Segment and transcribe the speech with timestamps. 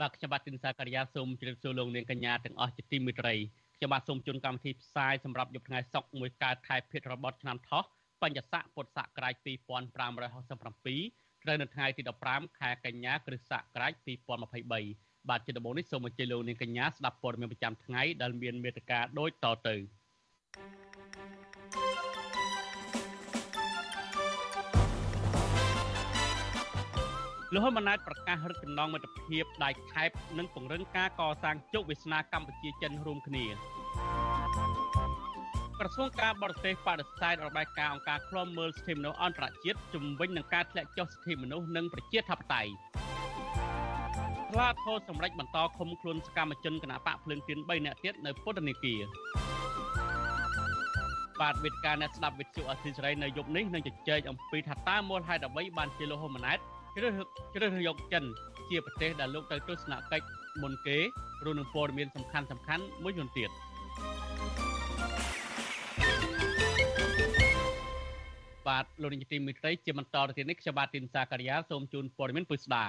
[0.00, 3.34] បាទខ្ញុំបាទទីនសាករិយាសូមជម្រាបសួរលោកនាងកញ្ញាទាំងអស់ជាទីមេត្រី
[3.76, 7.84] ខ្ញុំបាទសូមជូនកម្មវិធីផ្សាយសម្រាប់យប់ថ្ងៃសុក្រមួយកើតខែភេទរបត់ឆ្នាំថោះ
[8.22, 13.92] បញ្ញស័កពុទ្ធសករាជ2567ត្រូវនៅថ្ងៃទី15ខែកញ្ញាគ្រិស្តសករាជ
[14.56, 19.76] 2023បាទជាដំបូងនេះសូមអញ្ជើញលោកនាងកញ្ញាស្ដាប់ព័ត៌មានប្រចាំថ្ងៃដែលមានមេត្តាដូចតទៅ
[27.52, 33.44] លោកហ៊ុនម៉ាណែតប្រកាសរឹតចំណងមិត្តភាពដៃថែបនិងពង្រឹងការកសាងជោគវាសនាកម្ពុជាចិនរួមគ្នា
[35.78, 42.70] ក្រសួងការបរទេសបដិសេធរបាយការណ៍អង្គការឃ្លាំមើលសិទ្ធិមនុស្សអន្តរជាតិជំវិញនឹងការធ្លាក់ចុះសិទ្ធិមនុស្សនិងប្រជាធិបតេយ្យ
[44.50, 49.00] ស្លាធរសម្រេចបន្តឃុំខ្លួនសកម្មជនគណបកភ្លើងទៀន3នាក់ទៀតនៅពុទ្ធនេគារ
[51.40, 56.60] បាទវេទិកាអ្នកស្ដាប់វិទ្យុអសីសេរីនៅយប់នេះនឹងជជែកអំពីថាតើមូលហេតុអ្វីបានជាលោកហ៊ុនម៉ាណែត
[56.98, 57.20] ជ្រើស
[57.54, 58.24] ជ្រើសយកចិន
[58.70, 60.26] ជាប្រទេសដែលលោកទៅទស្សនកិច្ច
[60.62, 60.98] មុនគេ
[61.44, 63.50] រួមនឹងព័ត៌មានសំខាន់សំខាន់មួយចំនួនទៀត
[68.66, 72.84] បាទលោកនាយកទីមេត្រីជាបន្តទៅទៀតនេះខ្ញុំបាទទីនសាការីយ៉ាសូមជូនព័ត៌មានពុស្ដា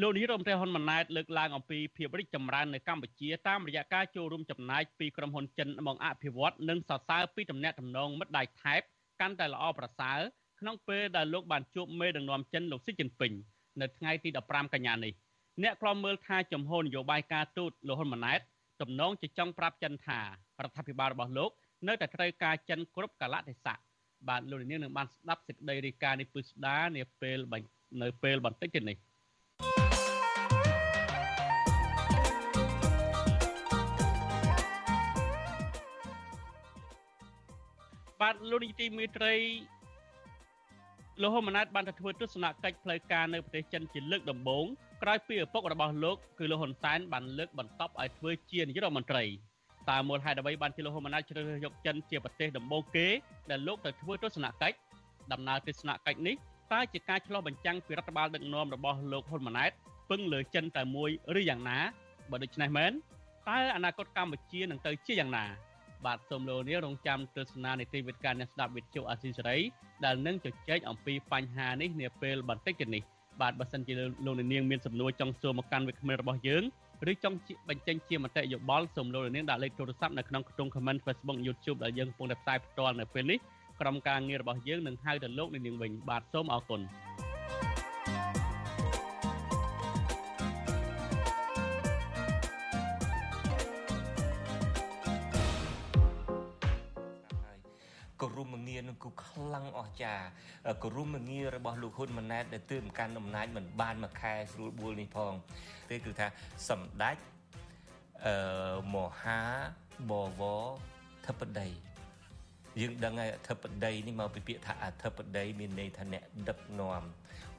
[0.00, 8.82] លោកនាយរដ្ឋមន្ត្រីហ៊ុនម៉ាណែតលើកឡើងអំពីភាពរីកចម្រើននៅកម្ពុជាតាមរយៈការចូលរួមចំណែកពីក្រុមហ៊ុនចិនមកអភិវឌ្ឍនិងសរសើរពីតំណែងតំណងមិត្តដៃថែប
[9.20, 10.20] កាន់តែល្អប្រសើរ
[10.62, 13.32] ក្នុងពេលដែលលោកបានជួបមេដឹកនាំចិនលោកស៊ីជីនពីង
[13.80, 15.12] នៅថ្ងៃទី15កញ្ញានេះ
[15.62, 18.40] អ្នកខ្លំមើលថាចំហនយោបាយការទូតលោកហ៊ុនម៉ាណែត
[18.80, 20.24] ទំនងជាចង់ប្រាប់ចិនថារ
[20.68, 21.50] ដ្ឋាភិបាលរបស់លោក
[21.88, 23.80] នៅតែត្រូវការចិនគ្រប់កលៈទេសៈ
[24.28, 27.38] បាទលោកនាងនឹងបានស្ដាប់សេចក្តីរាយការណ៍នេះពឹស្ដានាពេល
[28.02, 28.96] នៅពេលបន្តិចទៀតនេះ
[38.20, 39.34] បាទលោកនាយទីមេត្រី
[41.20, 44.64] លោកហ៊ុនម៉ាណែតបានទៅធ្វើទស្សនកិច្ចផ្លូវការនៅប្រទេសចិនជាលើកដំបូង
[45.02, 49.24] ក្រោយពីឪពុករបស់លោកគឺលោកហ៊ុនសែនបានលើកបន្តឲ្យធ្វើជានាយករដ្ឋមន្ត្រី
[49.90, 53.06] តើមូលហេតុអ្វីបានជាលោកហ៊ុនម៉ាណែតជ្រើសរើសយកចិនជាប្រទេសដំបូងគេ
[53.50, 54.76] ដែលលោកទៅធ្វើទស្សនកិច្ច
[55.32, 56.36] ដំណើរទស្សនកិច្ចនេះ
[56.72, 59.70] តើជាការឆ្លោះបញ្ចាំងពីរដ្ឋបាលដឹកនាំរបស់លោកហ៊ុនម៉ាណែត
[60.10, 61.78] ពឹងលើចិនតែមួយឬយ៉ាងណា
[62.30, 62.92] បើដូច្នេះមែន
[63.48, 65.44] តើអនាគតកម្ពុជានឹងទៅជាយ៉ាងណា
[66.06, 69.58] បាទសូមលោកនាងរងចាំទស្សនានីតិវិទ្យាអ្នកស្ដាប់វិទ្យុអាស៊ីសេរី
[70.04, 73.02] ដែលនឹងជជែកអំពីបញ្ហានេះនាពេលបន្តិចទៀតនេះ
[73.40, 73.92] បាទបើសិនជា
[74.26, 76.62] លោកនាងមានសំណួរចង់សួរមកកាន់វិក្កាមរបស់យើង
[77.10, 77.36] ឬចង់
[77.68, 83.38] បញ្ចេញជាមតិយោបល់សូមលោកនាងដាក់លេខទូរស័ព្ទនៅក្នុងខ្ទង់ comment Facebook YouTube ដែលយើងកំពុងតែផ្សាយផ្ទាល់នៅពេលនេះ
[83.80, 86.80] ក្រុមការងាររបស់យើងនឹងហៅទៅលោកនាងវិញបាទសូមអរគុណ
[98.22, 100.26] គរុំមងារនឹងគូខ្លាំងអស្ចារ្យ
[100.82, 105.32] គរុំមងាររបស់លោកហ៊ុនម៉ាណែតដែលទើបកាន់អំណាចមិនបានមួយខែស្រួលបួលនេះផង
[105.90, 106.26] ទេគឺថា
[106.68, 107.16] សម្ដេច
[108.26, 108.36] អឺ
[108.94, 109.40] មហា
[110.10, 110.64] បវរ
[111.26, 111.68] ធិបតី
[112.80, 117.02] យើងដឹងហើយអធិបតីនេះមកពីពាក្យថាអធិបតីមានន័យថាអ្នកដឹកនាំ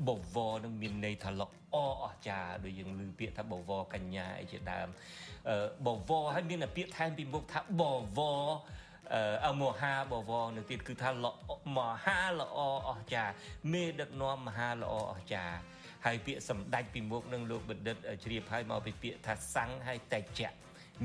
[0.08, 4.88] បវរនឹងមានន័យថាល្អអស្ចារ្យដូចយើងឮពាក្យថាបវរកញ្ញាអីជាដើម
[5.86, 7.84] បវរហើយមានពាក្យថែមពីមុខថាប
[8.18, 8.44] វរ
[9.48, 11.10] អមហាបវរនឹងទៀតគឺថា
[11.78, 12.60] មហាល្អ
[12.90, 13.34] អស្ចារ្យ
[13.72, 15.58] មេដឹកនាំមហាល្អអស្ចារ្យ
[16.06, 20.54] ហើយពាក្យសម្ដេចពីមុខនឹងលោកបណ្ឌិតជ្រាបហើយមកពីពាក្យថាសង្ឃហើយតេជៈ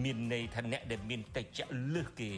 [0.04, 1.60] មានន័យថាអ្នកដែលមានតិច
[1.94, 2.30] លឹះគេ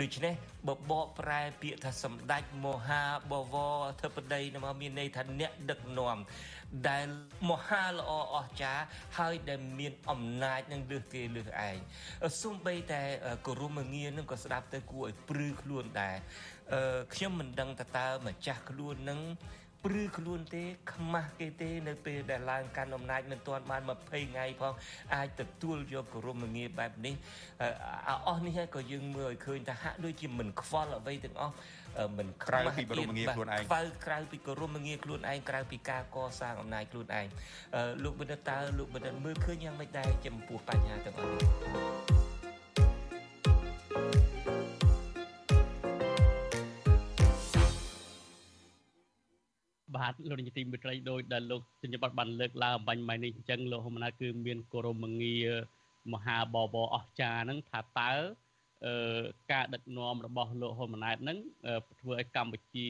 [0.00, 0.34] ដូច្នេះ
[0.66, 6.18] បើបកប្រែពាក្យថាសម្ដេចមហាបវរអធិបតីមកមានន័យថាអ្នកដឹកនាំ
[6.88, 7.06] ដែល
[7.50, 8.84] មហាល្អអស្ចារ្យ
[9.18, 11.76] ហើយដែលមានអំណាចនឹងលើសគេលើសឯង
[12.42, 13.02] សំបីតែ
[13.46, 16.16] គោរមងារនឹងក៏ស្ដាប់ទៅគួរឲ្យព្រឺខ្លួនដែរ
[17.14, 19.20] ខ្ញុំមិនដឹងតើតើម្ចាស់ខ្លួននឹង
[19.84, 24.74] ព្រឺខ្លួនទេខ្មាស់គេទេនៅពេលដែលឡើងកាន់អំណាចមិនទាន់បាន20ថ្ងៃផង
[25.14, 27.14] អាចទទួលយកគោរមងារបែបនេះ
[28.28, 31.54] អស់នេះហើយក៏យើងមើលឲ្យឃើញថាហាក់ដូចជាមិនខ្វល់អ្វីទាំងអស់
[32.18, 37.26] មិនក្រៅពីគោរមងារខ្លួនឯងខ្វល់ក្រៅពីគោរមងារខ្លួនឯងក្រៅពីការកសាងអំណាចខ្លួនឯង
[38.04, 41.46] លោកបណ្ឌិតតើលោកបណ្ឌិតមើលឃើញយ៉ាងម៉េចដែរចំពោះបញ្ហាទាំងអស់នេះ
[49.96, 55.48] បបាទលោកនាយកទីមេត្រីដោយដែលលោកសញ្ញបត្របានលើកឡើងអំបញ្ញម៉ៃនេះអញ្ចឹងលោកហ៊ុនម៉ាណែតគឺមានគោរមងារ
[56.12, 58.45] មហាបបអស្ចារ្យហ្នឹងថាតើអឺ
[59.52, 61.38] ការដឹកនាំរបស់លោកហ៊ុនម៉ាណែតហ្នឹង
[62.00, 62.88] ធ្វើឲ្យកម្ពុជា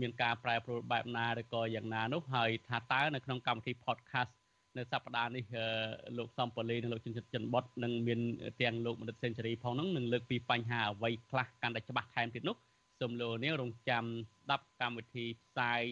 [0.00, 4.30] មានការប្រែប្រួលបែបណាឬក៏យ៉ាងណានោះហើយថាតើនៅក្នុងកម្មវិធី podcast
[4.78, 5.44] នៅសប្តាហ៍នេះ
[6.18, 8.20] លោកសំប៉ូលីនិងលោកចិនចិនបុតនឹងមាន
[8.60, 12.56] ទាំងលោកមនិតសេនស៊ូរីផងហ្នឹងនឹងលើកពីបញ្ហាអ្វីខ្លះកាន់តែច្បាស់ថែមទៀតនោះ
[13.00, 15.82] សូមលោកនាងរងចាំស្ដាប់កម្មវិធីផ្សាយ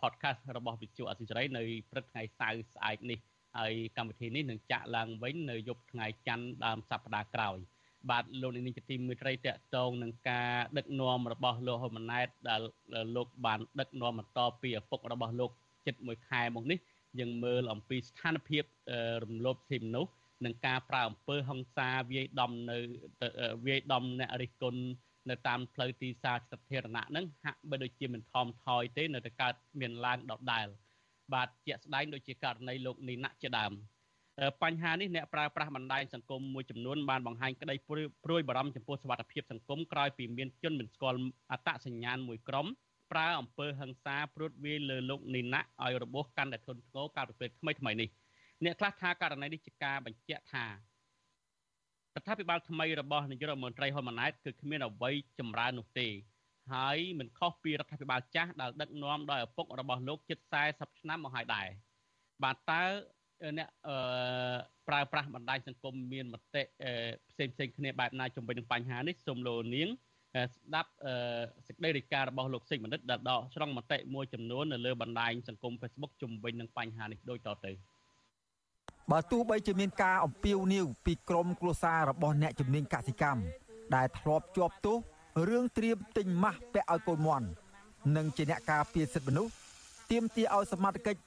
[0.00, 3.18] podcast របស់វិទ្យុអសិរ័យនៅព្រឹកថ្ងៃសៅរ៍ស្អែកនេះ
[3.56, 7.58] ហើយកម្មវិធីនេះនឹងចាក់ឡើងវិញនៅយប់ថ្ងៃច័ន្ទដើមសប្តាហ៍ក្រោយ
[8.10, 12.60] បាទលោកនាងជាទីមេត្រីតកតងនឹងការដឹកនាំរបស់លោកហ៊ុនម៉ាណែតដែល
[13.16, 15.50] លោកបានដឹកនាំបន្តពីឪពុករបស់លោក
[15.86, 16.78] ជិត1ខែមកនេះ
[17.18, 18.64] យើងមើលអំពីស្ថានភាព
[19.24, 20.12] រំលោភសិទ្ធិមនុស្ស
[20.44, 22.78] និងការប្រើអំពើហិង្សាវាយដំនៅ
[23.66, 24.82] វាយដំអ្នករិះគន់
[25.30, 26.32] នៅតាមផ្លូវទីសា
[26.70, 30.66] ធារណៈហ្នឹងហាក់បីដូចជាមិនថមថយទេ នៅតែកើតមានឡើងដដែល
[31.34, 33.72] បាទជាក់ស្ដែងដូចជាករណីលោកនីណាក់ជាដើម
[34.62, 37.74] បញ្ហានេះអ្នកប្រើប្រាស់បណ្ដាញសង្គមមួយចំនួនបានបង្ហាញក្តី
[38.24, 41.18] ព្រួយបារម្ភចំពោះសវត្ថិភាពសង្គមក្រោយពីមានជនមិនស្គាល់
[41.50, 42.66] អត្តសញ្ញាណមួយក្រុម
[43.12, 48.08] ប្រើអំពើហិង្សាព្រួតវាយលើលោកនីណាក់ឲ្យរបួសកាន់តែធ្ងន់ធ្ងរកាលពីពេលថ្មីថ្មីនេះ
[48.64, 50.72] អ្នកខ្លះថាករណីនេះជាការបញ្ជាក់ថារ
[52.20, 56.08] ដ្ឋាភិបាលថ្មីរបស់នាយករដ្ឋមន្ត្រីហ៊ុនម៉ាណែតគឺគ្មានអ្វីចម្រើននោះទេ
[56.72, 60.38] ហើយមិនខុសពីរដ្ឋាភិបាលចាស់ដែលដឹកនាំដោយឪពុករបស់លោកជិត
[60.70, 61.68] 40ឆ្នាំមកហើយដែរ
[62.42, 62.82] បាទតើ
[63.58, 63.96] អ្នកអឺ
[64.88, 66.62] ប្រើប្រាស់បណ្ដាញសង្គមមានមតិ
[67.30, 69.88] ផ្សេងផ្សេងគ្នាបែបណាជំវិញនឹងបញ្ហានេះសូមលោកនាង
[70.54, 70.90] ស្ដាប់
[71.66, 77.72] សេចក្តីរាយការណ៍របស់លោកសេចបណ្ឌិតដែលដកស្រង់មតិមួយចំនួននៅលើបណ្ដាញសង្គម Facebook ជំវិញនឹងបញ្ហានេះដូចតទៅ
[79.12, 83.42] បើទោះបីជាមានការអំពាវនាវពីក្រមគ្រួសាររបស់អ្នកជំនាញកសិកម្ម
[83.96, 84.98] ដែលធ្លាប់ជាប់ទោស
[85.48, 87.46] រឿងត្រៀមទិញម៉ាស់ពាក់ឲ្យកូនមន់
[88.16, 89.52] និងជាអ្នកការពារសិទ្ធិមនុស្ស
[90.10, 91.20] ទាមទារឲ្យសមត្ថកិច្ច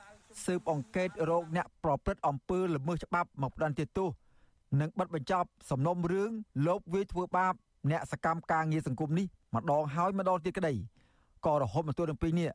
[0.46, 4.10] ស៊ើបអង្កេតរោគអ្នកប្រព្រឹត្តអំពើល្មើសច្បាប់មកផ្ដន្ទាទោស
[4.82, 6.32] និងបិទបញ្ចប់សំណុំរឿង
[6.68, 7.54] លោបវាយធ្វើបាប
[7.92, 9.26] អ្នកសកម្មការងារសង្គមនេះ
[9.56, 10.74] ម្ដងហើយម្ដងទៀតក្តី
[11.46, 12.50] ក៏រហូតមកទល់នឹងពេលនេះ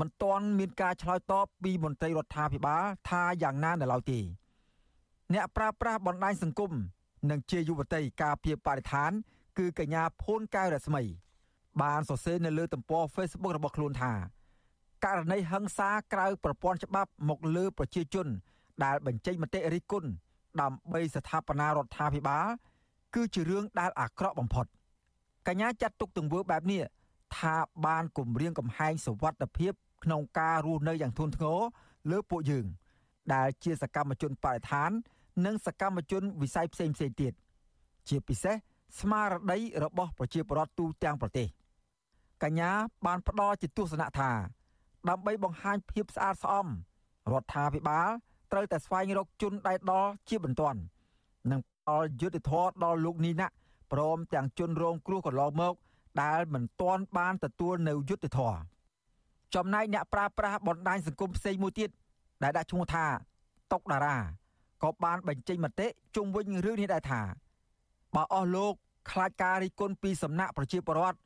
[0.00, 4.20] មិនទាន់មានការឆ្លើយតបពីមន្ត្រីរដ្ឋាភិបាលថាយ៉ាងណានៅឡើយទេ
[5.34, 6.72] អ្នកប្រើប្រាស់បណ្ដាញសង្គម
[7.30, 9.10] និងជាយុវតីការពារបរិស្ថាន
[9.58, 11.02] គឺកញ្ញាភូនកែវរស្មី
[11.82, 14.12] បានសរសេរនៅលើទំព័រ Facebook របស់ខ្លួនថា
[15.04, 18.26] ករណីហិង្សាក្រៅប្រព័ន្ធច្បាប់មកលើប្រជាជន
[18.84, 20.08] ដែលបញ្ចេញមតិរិះគន់
[20.60, 22.46] ដើម្បីស្ថាបនារដ្ឋាភិបាល
[23.14, 24.66] គឺជារឿងដែលអាក្រក់បំផុត
[25.48, 26.82] កញ្ញាចាត់ទុកទង្វើបែបនេះ
[27.36, 27.54] ថា
[27.86, 29.72] បានគំរាមកំហែងសវត្ថភាព
[30.04, 31.60] ក្នុងការរស់នៅយ៉ាងធ្ងន់ធ្ងរ
[32.10, 32.66] លើពួកយើង
[33.34, 34.90] ដែលជាសកម្មជនបរិស្ថាន
[35.46, 37.32] និងសកម្មជនវិស័យផ្សេងផ្សេងទៀត
[38.08, 38.56] ជាពិសេស
[39.00, 41.46] ស្មារតីរបស់ប្រជាពលរដ្ឋទូទាំងប្រទេស
[42.42, 42.70] កញ្ញា
[43.06, 44.30] បានផ្ដល់ជាទស្សនៈថា
[45.08, 46.66] ដើម្បីបង្ហាញភាពស្អាតស្អំ
[47.32, 48.08] រដ្ឋាភិបាល
[48.52, 50.80] ត្រូវតែស្វែងរកជនដែលដល់ជាបន្ទាន់
[51.50, 51.60] និង
[52.02, 53.46] ល់យុទ្ធធរដល់លោកនីណា
[53.92, 55.74] ព្រមទាំងជនរងគ្រោះកន្លងមក
[56.22, 58.54] ដែលមិនទាន់បានទទួលនៅយុទ្ធធរ
[59.54, 61.90] ចំណែកអ្នកប្រើប្រាស់បណ្ដាញសង្គមផ្សេងមួយទៀត
[62.42, 63.06] ដែលដាក់ឈ្មោះថា
[63.72, 64.16] តុកតារា
[64.82, 67.22] ក៏បានបញ្ចេញមតិជុំវិញរឿងនេះដែរថា
[68.14, 68.74] បើអស់លោក
[69.10, 71.18] ខ្លាចការរិះគន់ពីសំណាក់ប្រជាពលរដ្ឋ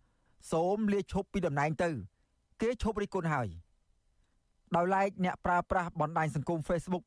[0.53, 1.91] សូមលាឈប់ពីតំណែងទៅ
[2.63, 3.49] គេឈប់រិះគន់ហើយ
[4.75, 7.05] ដោយឡែកអ្នកប្រើប្រាស់បណ្ដាញសង្គម Facebook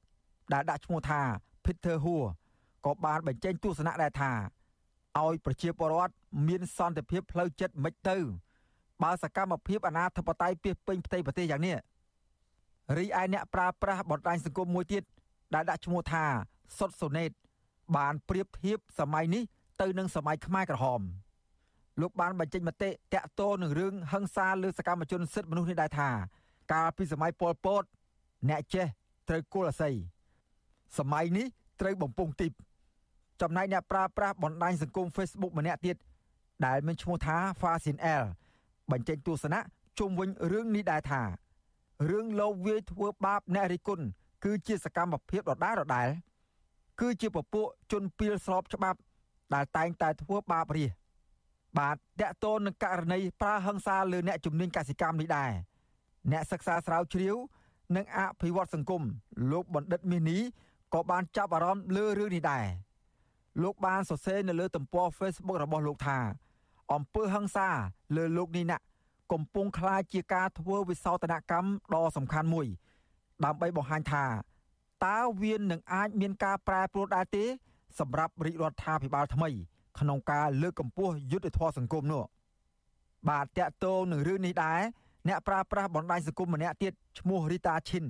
[0.53, 1.21] ដែលដាក់ឈ្មោះថា
[1.65, 2.23] Peter Hua
[2.85, 4.31] ក៏បានបញ្ចេញទស្សនៈដែរថា
[5.19, 6.13] ឲ្យប្រជាពលរដ្ឋ
[6.47, 8.17] មានសន្តិភាពផ្លូវចិត្តមិនទៅ
[9.03, 11.77] បើសកម្មភាពអនាធិបតេយ្យពីពេញផ្ទៃប្រទេសយ៉ាងនេះ
[12.97, 15.03] រីឯអ្នកប្រើប្រាស់បណ្ដាញសង្គមមួយទៀត
[15.53, 16.25] ដែលដាក់ឈ្មោះថា
[16.77, 17.31] សុតសូណេត
[17.97, 19.43] បានប្រៀបធៀបសម័យនេះ
[19.81, 21.01] ទៅនឹងសម័យខ្មែរក្រហម
[22.01, 26.09] លោកបានបញ្ចេញមតិតាក់ទងនឹងរឿងហិង្សាលើសកម្មជនសិទ្ធិមនុស្សនេះដែរថា
[26.71, 27.83] កាលពីសម័យប៉ុលពត
[28.49, 28.85] អ្នកចេះ
[29.29, 29.95] ត្រូវគល់អាស័យ
[30.97, 31.47] សម័យនេះ
[31.81, 32.53] ត្រូវបំពង់ទីប
[33.41, 35.95] ចំណែកអ្នកប្រើប្រាស់បណ្ដាញសង្គម Facebook ម្នាក់ទៀត
[36.65, 38.25] ដែលមានឈ្មោះថា Fasin L
[38.91, 39.59] បញ្ចេញទស្សនៈ
[39.99, 41.21] ជុំវិញរឿងនេះដែរថា
[42.09, 44.05] រឿងលោកវាយធ្វើបាបអ្នករិះគន់
[44.43, 46.09] គឺជាសកម្មភាពដដែលដដែល
[46.99, 48.99] គឺជាពពួកជនពីលស្របច្បាប់
[49.53, 50.91] ដែលតែងតែធ្វើបាបរាជ
[51.77, 55.51] បាទតកតូននឹងករណីប្រើហិង្សាលើអ្នកជំនាញកសិកម្មនេះដែរ
[56.31, 57.35] អ្នកសិក្សាស្រាវជ្រាវ
[57.95, 59.03] និងអភិវឌ្ឍសង្គម
[59.51, 60.41] លោកបណ្ឌិតមាសនេះ
[60.93, 62.65] ក៏បានចាប់អារម្មណ៍លើរឿងនេះដែរ
[63.63, 66.19] លោកបានសរសេរនៅលើទំព័រ Facebook របស់លោកថា
[66.93, 67.69] អំពើហឹង្សា
[68.15, 68.83] លើលោកនេះណាក់
[69.31, 72.67] កំពុងក្លាយជាការធ្វើវិសោធនកម្មដ៏សំខាន់មួយ
[73.45, 74.25] ដើម្បីបង្ហាញថា
[75.05, 77.45] តើវានឹងអាចមានការប្រែប្រួលដែរទេ
[77.99, 79.49] សម្រាប់រាជរដ្ឋាភិបាលថ្មី
[79.99, 82.23] ក្នុងការលើកកម្ពស់យុត្តិធម៌សង្គមនោះ
[83.29, 84.81] បាទតកតងនឹងរឿងនេះដែរ
[85.28, 88.04] អ្នកប្រើប្រាស់បណ្ដាញសង្គមម្នាក់ទៀតឈ្មោះរីតាឈិន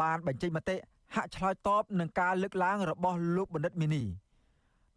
[0.00, 0.76] បានបញ្ចេញមតិ
[1.14, 4.02] ហាក់ឆ្លើយតបនឹងការលើកឡើងរបស់លោកបណ្ឌិតមីនី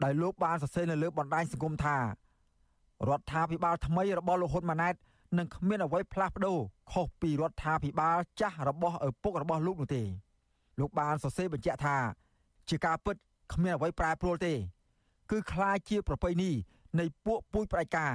[0.04, 4.96] ដោយលោកបានសរសេរនៅលើបណ្ដាញសង្គមថារដ្ឋាភិបាលថ្មីរបស់លោកហ៊ុនម៉ាណែត
[5.38, 6.58] នឹងគ្មានអ្វីផ្លាស់ប្ដូរ
[6.92, 10.04] ខុសពីរដ្ឋាភិបាលចាស់របស់ឪពុករបស់លោកនោះទេ
[10.80, 11.98] លោកបានសរសេរបញ្ជាក់ថា
[12.70, 13.16] ជាការពិត
[13.54, 14.54] គ្មានអ្វីប្រែប្រួលទេ
[15.32, 16.52] គឺคล้ายជាប្រពៃណី
[17.00, 18.14] នៃពួកពូជផ្ដាច់ការ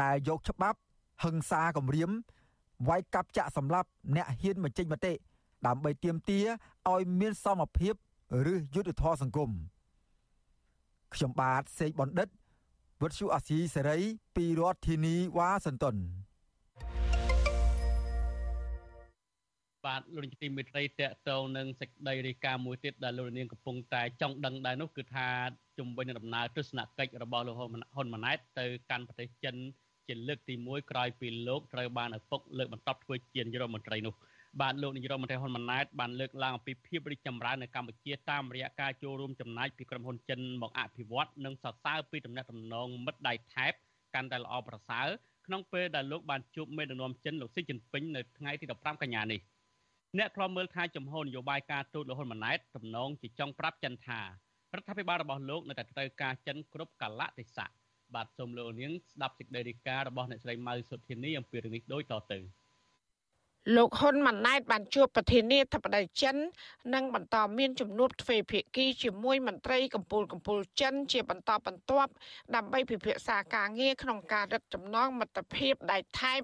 [0.00, 0.78] ដែលយកច្បាប់
[1.24, 2.10] ហឹង្សាគំរាម
[2.87, 5.13] វាយកាប់ចាក់សម្លាប់អ្នកហ៊ានបញ្ចេញមតិ
[5.67, 6.45] ដើម្បីទាមទារ
[6.93, 7.93] ឲ្យមានសមភាព
[8.51, 9.49] ឬយុត្តិធម៌សង្គម
[11.13, 12.27] ខ្ញុំបាទសេកបណ្ឌិត
[13.01, 13.97] វុទ្ធុអាស៊ីសេរី
[14.35, 15.95] ពីរដ្ឋធានីវ៉ាស៊ីនតោន
[19.85, 25.27] បាទលោកនាយកទីមេត្រីតកតងនឹងសេចក្តីរាយការណ៍មួយទៀតដែលលោកនាងកំពុងតែចង់ដឹងដែរនោះគឺថា
[25.77, 29.55] ជំវិញនឹងដំណើរទស្សនកិច្ចរបស់លោកហ៊ុនម៉ាណែតទៅកាន់ប្រទេសចិន
[30.07, 34.15] ជាលើកទី1ក្រោយពីលោកត្រូវបានឪពុកលើកបន្តធ្វើជានាយករដ្ឋមន្ត្រីនោះ
[34.61, 43.73] បាទលោកនាយករដ្ឋមន្ត្រីហ៊ុនម៉ាណែតបានលើកឡើងអំពីភាពរីកចម្រើននៅកម្ពុជាតាមរយៈការចូលរួមចំណាយពីក្រុមហ៊ុនចិនមកអភិវឌ្ឍនិងសរសើរពីទំនាក់ទំនងមិត្តដៃថែប
[44.15, 45.07] កាន់តែល្អប្រសើរ
[45.45, 49.39] ក្នុងពេលដែលលោកបានជួបមេដឹកនាំចិនលោកស៊ីជីនពីងនៅថ្ងៃទី15កញ្ញានេះ
[50.17, 54.25] អ្នកខ្លាំមើលថាចំហនយោបាយការទូតលោកហ៊ុនម៉ាណែតទំនងជាចង់ប្រាប់ចិនថារ
[54.81, 62.39] ដ្ឋាភិបាលរបស់លោកនៅតែត្រូវការចិនគ្រប់កលៈទេសៈ បាទសូមលោកនាងស្ដាប់សេចក្តីរាយការណ៍របស់អ្នកស្រីម៉ៅសុធានីអំពីរឿងនេះដូចតទៅ
[63.75, 66.35] លោកហ៊ុនម៉ាណែតបានជួបប្រធានាធិបតីចិន
[66.93, 72.11] និងបន្តមានជំនួបទ្វេភាគីជាមួយមន្ត្រីកម្ពុជាកម្ពុជាចិន ជាបន្តបន្ទាប់
[72.55, 76.41] ដើម្បីពិភាក្សាការងារក្នុងការរឹតចំណងមិត្តភាពដៃថៃប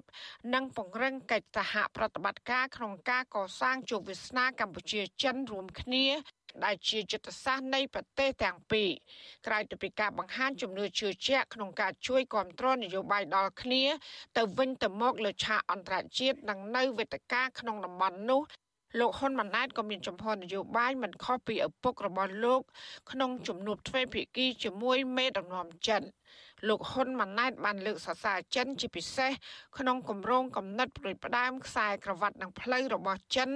[0.54, 6.06] និងពង្រឹងកិច្ចសហប្រតិបត្តិការក្នុងការកសាងជោគវាសនាកម្ពុជាចិនរួមគ្នា
[6.64, 8.90] ដែលជាយុទ្ធសាស្ត្រនៃប្រទេសទាំងពីរ
[9.46, 13.82] ក្រៅពីការបង្ហាញជំនឿជឿជាក់ក្នុងការជួយគ្រប់គ្រងនយោបាយដល់គ្នា
[14.36, 18.42] ទៅវិញទៅមកលើឆាកអន្តរជាតិនិងនៅវេទិកាក្នុងតំបន់នោះ
[18.98, 22.60] លោកហ៊ុនម៉ាណែតក៏មានចំហនយោបាយមិនខុសពីឪពុករបស់លោក
[23.10, 26.02] ក្នុងជំនួបទ្វេភាគីជាមួយមេដឹកនាំចិន
[26.68, 29.30] លោកហ៊ុនម៉ាណែតបានលើកសរសើរចិនជាពិសេស
[29.78, 33.50] ក្នុងគម្រោងកំណត់ប្រួយផ្ដើមខ្សែក្រវ៉ាត់និងផ្លូវរបស់ចិន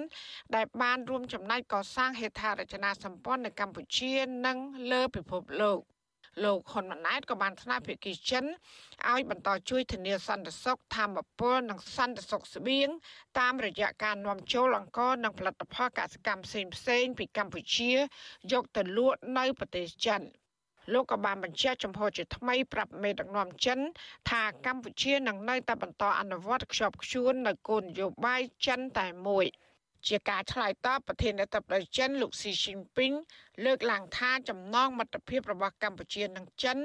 [0.54, 4.12] ដែលបានរួមចំណែកកសាងហេដ្ឋារចនាសម្ព័ន្ធនៅកម្ពុជា
[4.46, 4.58] និង
[4.92, 5.80] លើពិភពលោក
[6.44, 8.44] លោកហ៊ុនម៉ាណែតក៏បានស្នើភាគីចិន
[9.10, 12.88] ឲ្យបន្តជួយធានាសន្តិសុខធម្មពលនិងសន្តិសុខស្បៀង
[13.38, 17.92] តាមរយៈការនាំចូលអង្ករនិងផលិតផលកសិកម្មផ្សេងៗពីកម្ពុជា
[18.52, 20.22] យកទៅលក់នៅប្រទេសចិន។
[20.92, 23.78] លោកក៏បានបញ្ជាក់ចំហជាថ្មីប្រាប់មេដឹកនាំចិន
[24.30, 29.46] ថាកម្ពុជានឹងនៅតែបន្តអនុវត្តខ្ជាប់ខ្ជួននៅគោលនយោបាយចិនតែមួយ
[30.08, 33.12] ជាការឆ្លើយតបប្រធានាធិបតីចិនលោកស៊ីជីនពីង
[33.64, 36.78] លើកឡើងថាចំណងមិត្តភាពរបស់កម្ពុជានិងចិន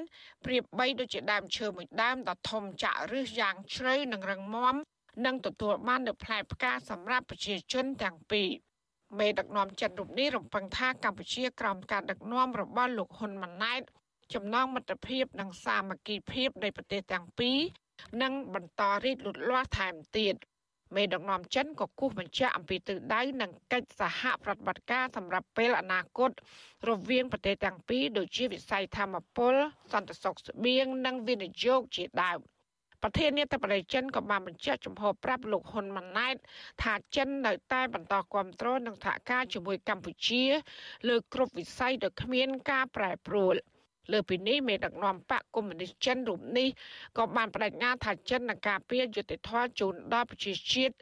[0.45, 4.75] ប្រៀបបីដូចជាដើមឈើមួយដើមដ៏ធំចាក់ឫសយ៉ាងជ្រៅនិងរឹងមាំ
[5.25, 8.49] និងទទួលបាននូវផ្លែផ្កាសម្រាប់ប្រជាជនទាំងពីរ
[9.19, 13.81] មេដឹកនាំចិនរូបនេះរំពឹងថាកម្ពុជាក្រោមការដឹកនាំរបស់លោកហ៊ុនម៉ាណែត
[14.33, 17.59] ចំណងមិត្តភាពនិងសាមគ្គីភាពនៃប្រទេសទាំងពីរ
[18.21, 20.35] នឹងបន្តរីកលូតលាស់ថែមទៀត
[20.95, 26.31] មេដឹកនាំចិនក៏គូសបញ្ជាក់អំពីទិសដៅនិងកិច្ចសហប្រតិបត្តិការសម្រាប់ពេលអនាគត
[26.89, 29.53] រវាងប្រទេសទាំងពីរដូចជាវិស័យធម្មពល
[29.93, 32.39] សន្តិសុខស្បៀងនិងវិនិយោគជាដើម
[33.03, 36.35] ប្រធានាធិបតីចិនក៏បានបញ្ជាក់ចំហប្រាប់លោកហ៊ុនម៉ាណែត
[36.83, 40.43] ថាចិននៅតែបន្តគ្រប់គ្រងនិងសហការជាមួយកម្ពុជា
[41.07, 43.55] លើគ្រប់វិស័យដោយគ្មានការប្រែប្រួល
[44.11, 46.67] លើពីនេះមេដឹកនាំបកកុម្មុយនីសចិនរូបនេះ
[47.17, 50.95] ក៏បានបដិញ្ញាថាចិននឹងការពារយុត្តិធម៌ជូនដល់ប្រជាជាតិ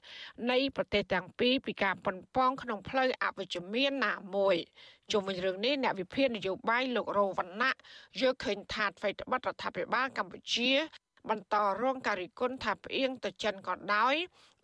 [0.51, 4.55] នៃប្រទេសទាំងពីរពីការប៉ុនប៉ងក្នុងផ្លូវអវិជ្ជមានណាមួយ
[5.11, 7.73] ជុំវិញរឿងនេះអ្នកវិភាគនយោបាយលោករោវណ្ណៈ
[8.19, 10.71] យល់ឃើញថាអ្វីត្បិតរដ្ឋាភិបាលកម្ពុជា
[11.29, 14.15] បន្តរងការរិះគន់ថាផ្អៀងទៅចិនក៏ដោយ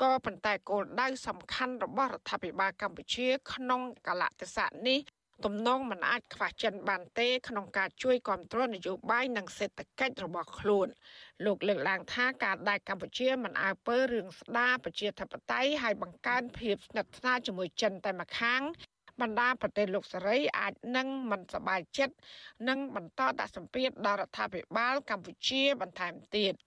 [0.01, 4.99] ក៏ប៉ុន្តែគោលដៅសំខាន់របស់រដ្ឋាភិបាលកម្ពុជា ក្នុងកលៈទេសៈនេះ
[5.44, 10.88] ទំនងមិនអាចខ្វះចិនបានទេក្នុងការជួយគ្រប់គ្រងនយោបាយនិងសេដ្ឋកិច្ចរបស់ខ្លួន
[11.44, 18.62] លោកលើកឡើងថាការដែលកម្ពុជាមិនអើពើរឿងស្ដារប្រជាធិបតេយ្យហើយបង្កើនភាពស្និទ្ធស្នាលជាមួយចិនតែម្ខាង
[19.20, 22.14] បណ្ដាប្រទេសលោកសេរីអាចនឹងមិនសบายចិត្ត
[22.68, 26.54] និងបន្តដាក់សម្ពាធដល់រដ្ឋាភិបាលកម្ពុជាបន្ថែមទៀត។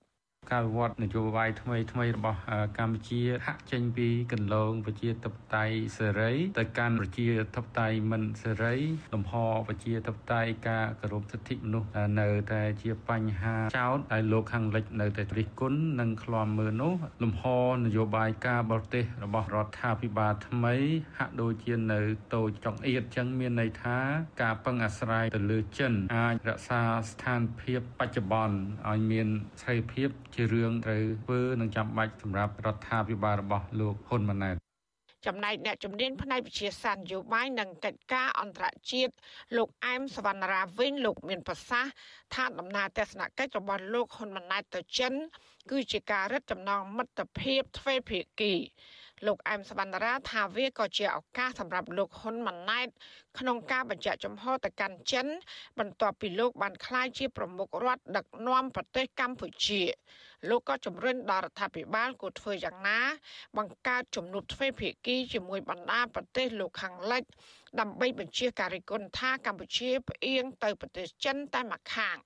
[0.52, 2.40] ការវិវត្តនយោបាយថ្មីថ្មីរបស់
[2.78, 7.26] កម្ពុជាហាក់ចេញពីកន្លងប្រជាធិបតេយ្យសេរីទៅកាន់ប្រជា
[7.57, 8.75] ធិបតេយ្យមិនសេរី
[9.14, 9.35] លំហ
[9.68, 11.88] ប្រជាធិបតេយ្យការគោរពសិទ្ធិមនុស្ស
[12.21, 20.75] នៅតែជាបញ្ហាចោតហើយលោកខាងលិចនៅតែរិះគន់និងឃ្លាំមើលនោះលំហនយោបាយការបរទេសរបស់រដ្ឋាភិបាលថ្មី
[21.18, 22.00] ហាក់ដូចជានៅ
[22.35, 23.99] តូចចង្អៀតចឹងមានន័យថា
[24.42, 28.57] ការពឹងអាស្រ័យទៅលើចិនអាចរក្សាស្ថានភាពបច្ចុប្បន្ន
[28.88, 29.28] ឲ្យមាន
[29.61, 30.09] ស្ថិរភាព
[30.40, 34.57] ជារឿងត្រូវធ្វើនិងចាំបាច់សម្រាប់រដ្ឋាភិបាលរបស់លោកហ៊ុនម៉ាណែត
[35.26, 39.12] ចំណែកអ្នកជំនាញផ្នែកវិទ្យាសាស្ត្រនយោបាយនិងកិច្ចការអន្តរជាតិ
[39.57, 41.92] លោកអែមសវណ្ណរាវិញលោកមានប្រសាសន៍
[42.35, 45.14] ថាដំណើរទស្សនកិច្ចរបស់លោកហ៊ុនម៉ាណែតទៅចិន
[45.71, 48.54] គឺជាការរឹតចំណងមិត្តភាពទ្វេភាគី
[49.27, 52.89] លោកអែមសវណ្ណរាថាវាក៏ជាឱកាសសម្រាប់លោកហ៊ុនម៉ាណែត
[53.39, 55.27] ក្នុងការបញ្ជាក់ចំហទៅកាន់ចិន
[55.79, 59.83] បន្ទាប់ពីលោកបានក្លាយជាប្រមុខរដ្ឋដឹកនាំប្រទេសកម្ពុជា
[60.49, 63.01] លោកក៏ជំរុញដល់រដ្ឋាភិបាលគួរធ្វើយ៉ាងណា
[63.57, 67.23] បង្កើតជំនួបទ្វេភាគីជាមួយបណ្ដាប្រទេសលោកខាងលិច
[67.81, 72.17] ដើម្បីបញ្ជាការរិះគន់ថាកម្ពុជាផ្អៀងទៅប្រទេសចិនតែម្ខាង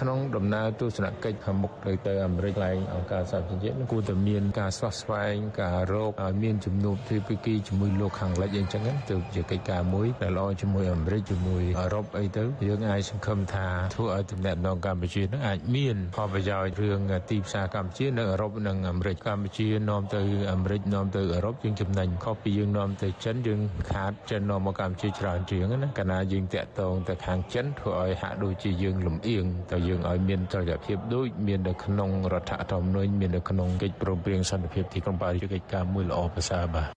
[0.00, 20.20] ក្នុងដំណើរទស្សនកិច្ចខាងមុខទៅទៅអាមេរិកឡើងអង្គការសហប្រជាជាតិគួរតែមានការស្វះស្វែងការរកឲ្យមានជំនួបទ្វេភាគីជាមួយលោកខាងលិចអីចឹងទៅជាកិច្ចការមួយដែលល្អជាមួយអាមេរិកជាមួយអឺរ៉ុបអីទៅយើងអាចសង្ឃឹមថាធ្វើឲ្យទំនាក់ទំនងកម្ពុជានឹងអាចមានផលប្រយោជន៍រឿងទីផ្សារកម្ពុជានៅអឺរ៉ុបនិងអាមេរិកកម្ពុជានាំទៅ
[20.52, 36.90] អាមេរិកនាំទៅអឺរ៉ុបយើងចំណេញខុសពីយើងនាំទៅចិនយើងខាតចិននាំមកកម្ពុជាច្រើនជាងណាកាលណាយើងតាក់ទងទៅខាងចិនធ្វើឲ្យហាក់ដូចជាយើងលំអៀងទៅយើងឲ្យមានចលនាភាពដូចមាននៅក្នុងរដ្ឋធម្មនុញ្ញមាននៅក្នុងកិច្ចព្រមព្រៀងសន្តិភាពទីក្រុងប៉ារីសកិច្ចការមួយល្អប្រសើរបាទ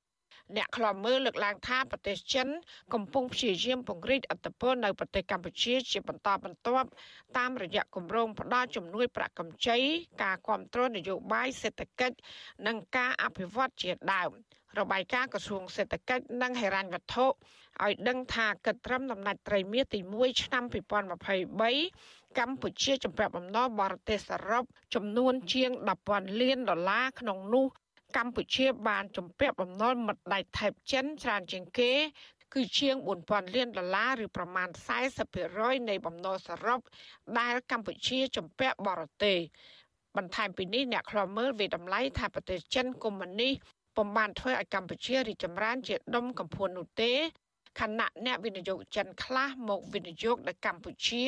[0.56, 2.48] អ្នកខ្លាំមើលលើកឡើងថាប្រទេសចិន
[2.94, 6.90] កំពុងព្យាយាមពង្រីកអធិបតេយ្យនៅប្រទេសកម្ពុជាជាបន្តបន្ទាប់
[7.38, 9.78] តាមរយៈគម្រោងផ្ដល់ជំនួយប្រាក់កម្ចី
[10.24, 12.16] ការគ្រប់គ្រងនយោបាយសេដ្ឋកិច្ច
[12.68, 14.32] និងការអភិវឌ្ឍជាដើម
[14.80, 17.26] របាយការណ៍ក្រសួងសេដ្ឋកិច្ចនិងហិរញ្ញវត្ថុ
[17.84, 20.64] ឲ្យដឹងថាគិតត្រឹមដំណាច់ត្រីមាសទី1ឆ្នាំ
[21.44, 24.64] 2023 កម្ពុជាចំពាក់បំណុលបរទេសសរុប
[24.96, 25.72] ចំនួនជាង
[26.06, 27.66] 10,000លានដុល្លារក្នុងនោះ
[28.18, 31.92] កម្ពុជាបានចំពាក់បំណុលមិត្តដៃថៃចិនច្រើនជាងគេ
[32.54, 34.70] គឺជាង4000លានដុល្លារឬប្រមាណ
[35.30, 36.80] 40%នៃបំណុលសរុប
[37.40, 39.38] ដែលកម្ពុជាចំពាក់បរទេស
[40.18, 43.54] បន្ថែមពីនេះអ្នកខ្លាំមើលវិតម្លៃថាប្រទេសចិនកុម្មុយនីស
[43.96, 47.12] ពុំបានធ្វើឲ្យកម្ពុជារីកចម្រើនជាដុំកំភួននោះទេ
[47.80, 51.26] ខណៈអ្នកវិនិយោគចិនខ្លះមកវិនិយោគនៅកម្ពុជា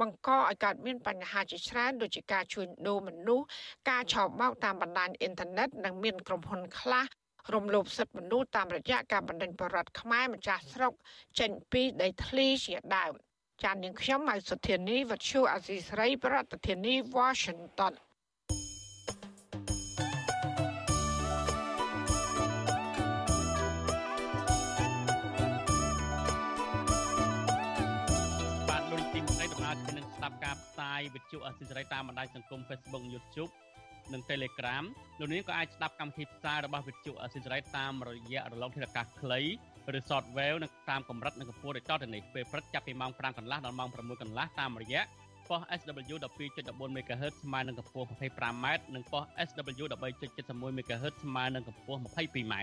[0.00, 3.46] បង្កឲ្យកើតមានបញ្ហាជាច្រើនដូចជាការជួញដូរមនុស្ស
[3.90, 7.06] ការឆោបបោកតាមបណ្ដាញអ៊ីនធឺណិតនិងមានក្រុមហ៊ុនខ្លះ
[7.54, 10.92] រំលោភសិទ្ធិមនុស្សតាមរយៈការបណ្ដេញបរដ្ឋខ្មែរម្ចាស់ស្រុក
[11.38, 13.12] ចេញពីដីធ្លីជាដើម
[13.62, 17.92] ចាននាងខ្ញុំម៉ៅសុធានីវັດឈូអាស៊ីស្រី ប្រធានាធិបតី Washington
[30.98, 33.52] យវិទ្យុអសិរ័យតាមបណ្ដាញសង្គម Facebook YouTube
[34.12, 34.84] និង Telegram
[35.18, 39.40] លោកនាងក៏អាចស្ដាប់កម្មវិធីផ្សាយរបស់វិទ្យុអសិរ័យតាមរយៈរលកធាតុអាកាសខ្លី
[39.98, 45.02] ឬ Shortwave នៅតាមកម្រិតនិងកម្ពស់ដូចតទៅនេះពេលព្រឹកចាប់ពីម៉ោង5កន្លះដល់ម៉ោង6កន្លះតាមរយៈ
[45.48, 52.54] ប៉ុស SW 12.14 MHz ស្មើនឹងកម្ពស់ 25m និងប៉ុស SW 13.71 MHz ស្មើនឹងកម្ពស់ 22m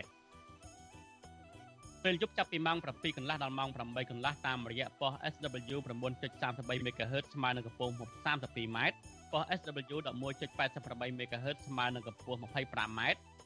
[2.09, 7.93] ពេលយប់ចាប់ពីម៉ោង7កន្លះដល់ម៉ោង8កន្លះតាមរយៈប៉ុស SW 9.33 MHz ស្មើនឹងកម្ពស់
[8.25, 8.77] 32m
[9.33, 13.01] ប៉ុស SW 11.88 MHz ស្មើនឹងកម្ពស់ 25m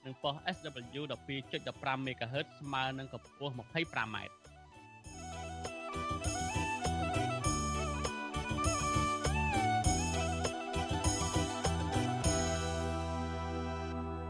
[0.05, 1.01] និងប៉ុស SW
[1.49, 4.17] 12.15 MHz ស្មើនឹងកម្ពស់ 25m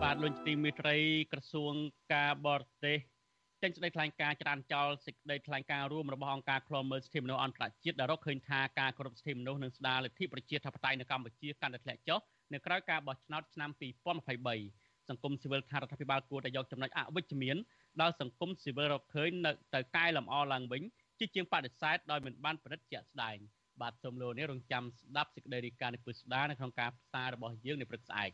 [0.01, 0.97] បាទលោកទីមេត្រី
[1.31, 1.73] ក្រសួង
[2.13, 3.10] ការបរទេស
[3.63, 12.19] ចេញសេចក្តីថ្លែងការណ៍ច្រានចោលសេចក្តីថ្លែងការណ៍រួមរបស់អង្គការឃ្លាំមើលសិទ្ធិមនុស្សអន្តរជាតិដែលរកឃើញថាការគោរពសិទ្ធិមនុស្សនិងស្ដារលទ្ធិប្រជាធិបតេយ្យនៅកម្ពុជាកាន់តែធ្លាក់ចុះ
[12.53, 13.69] នៅក្រៅការបោះឆ្នោតឆ្នាំ
[14.39, 17.57] 2023សង្គមស៊ីវិលថារដ្ឋាភិបាលគួរតែយកចំណុចអវិជ្ជមាន
[18.01, 20.81] ដល់សង្គមស៊ីវិលរកឃើញនៅទៅកែលម្អឡើងវិញ
[21.19, 23.37] ជាជាងបដិសេធដោយមិនបានប្រឌិតជាក់ស្ដែង
[23.81, 28.31] បាទសូមលោកនេះរងចាំស្ដាប់សេចក្តីរាយការណ៍នេះពុស្ដានៅក្នុងការផ្សាយរបស់យើងនៅព្រឹកស្អែក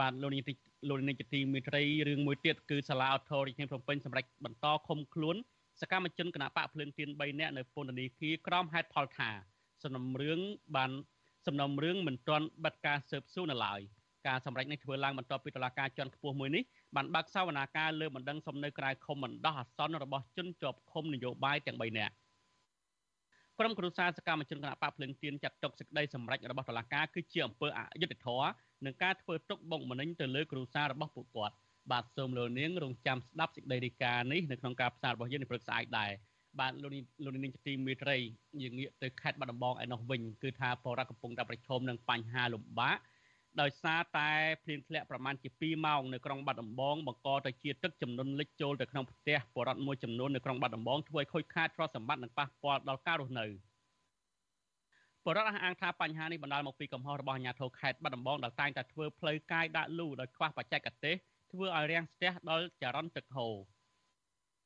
[0.00, 0.44] បាទលោកនាង
[0.88, 5.36] លោកនាងជាទីមេត្រីរឿងមួយទៀតគឺសាលាអធររាជធានីភ្នំពេញសម្រេចបន្តឃុំខ្លួន
[5.80, 9.30] សកម្មជនគណៈបកភ្លើងទៀន3នាក់នៅពន្ធនាគារក្រមហេតុផលថា
[9.82, 10.40] សំណុំរឿង
[10.76, 10.90] បាន
[11.46, 13.80] សំណុំរឿងមិនទាន់បិទការស៊ើបសួរនៅឡើយ
[14.26, 16.62] ការសម្រេចនេះធ្វើឡើងបន្ទាប់ពីតុលាការជាន់ខ្ពស់មួយនេះ
[16.96, 22.14] បានបើកសវនាការលើបណ្ដឹងសំណើក្រៅឃុំបណ្ដោះអាសន្នរបស់ជនជាប់ឃុំនយោបាយទាំង3នាក់
[23.62, 28.50] ក្រុមគ្រួសារសកម្មជនគណៈបកភ្លឹងទៀនចាត់ទុកសេចក្តីសម្រេចរបស់តុលាការគឺជាអំពើអយុត្តិធម៌
[28.84, 31.54] និងការធ្វើទុកបុកម្នេញទៅលើគ្រួសាររបស់ពួកគាត់
[31.90, 36.10] បាទសូមលោកនាងរងចាំស្ដាប់សេចក្តីរាយការណ៍នេះនៅក្នុងការផ្សាយរបស់យើងនៅព្រឹកស្អែកដែរ
[36.60, 38.16] បាទលោកនាងលោកនាងជាទីមេត្រី
[38.62, 42.96] យើងងាកទៅខេត្តបាត់ដំបងឯនោះវិញគឺថាបរិវត្តកំពុងតែប្រឈមនឹងបញ្ហាលំបាក
[43.60, 44.30] ដោយសារតែ
[44.64, 53.46] ភ្លៀងធ្លាក់ប្រមាណជា2ម៉ោងនៅក្រុងបាត់ដំបងបង្កទៅជាទឹកចំនួនលិចចូលទៅក្នុងផ្ទះបរិវត្តមួយចំនួននៅក្រុងបាត់ដំបងធ្វើឲ្យខូចខាតទ្រព្យសម្បត្តិនិងប៉ះពាល់ដល់ការរស់នៅ
[55.24, 61.16] បរដ្ឋអះអាងថាបញ្ហានេះបណ្ដាលមកពីកំហុសរបស់អាជ្ញាធរខេត្តបាត់ដំបងដែលតែងតែធ្វើផ្លូវកាយដាក់លូដោយខ្វះបច្ចេកទេស
[61.52, 63.54] ធ្វើឲ្យរាំងស្ទះដល់ចរន្តទឹកហូរ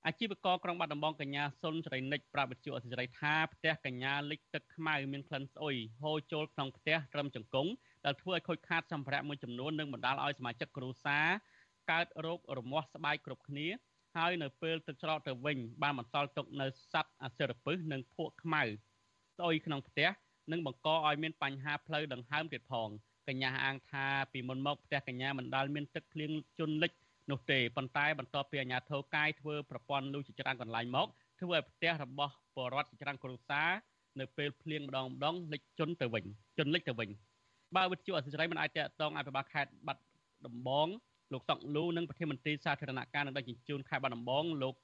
[0.07, 7.71] អាជីវករក្រុងបាត់ដំបងកញ្ញាសុនសេរីនិចប្រាប់វិទ្យុអសិរ័យថាផ្ទះកញ្ញាលិចទឹកខ្មៅមានក្លិនស្អុយហូរចូលក្នុងផ្ទះត្រឹមចង្គង់
[8.05, 11.27] ដែលធ្វើឲ្យខូចខាតសម្ភារៈមួយចំនួននិងបណ្ដាលឲ្យសមាជិកគ្រួសារ
[11.91, 13.67] កើតរោគរមាស់ស្បែកគ្រប់គ្នា
[14.17, 18.63] ហើយនៅពេលទឹកច្រកទៅវិញបានបន្សល់ទុកនៅសត្វអសិរពិសនិងភក់ខ្មៅ
[19.37, 20.09] ស្អុយក្នុងផ្ទះ
[20.53, 22.89] និងបង្កឲ្យមានបញ្ហាផ្លូវដង្ហើមទៀតផង
[23.29, 26.93] កញ្ញាអាងថាពីមុនមកផ្ទះកញ្ញាមិនដាល់មានទឹកភ្លៀងជន់លិច
[27.31, 31.09] នោះទេប៉ុន្តែបន្ទាប់ពីអាជ្ញាធរកាយធ្វើប្រព័ន្ធលូជាច្រើនកន្លែងមក
[31.41, 33.71] ធ្វើឲ្យផ្ទះរបស់ពលរដ្ឋជាច្រើនគ្រួសារ
[34.21, 36.25] នៅពេលភ្លៀងម្ដងម្ដងលិចជន់ទៅវិញ
[36.59, 37.09] ជន់លិចទៅវិញ
[37.77, 40.03] បើវិទ្យុអសិរ័យមិនអាចតតងអភិបាលខេត្តបាត់
[40.47, 40.89] ដំបង
[41.33, 44.75] លោកសុកលូនិងប្រធានមន្ត្រីសាធារណការនិងដឹកជញ្ជូនខេត្តបាត់ដំបងលោក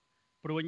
[0.45, 0.65] ព្រួញ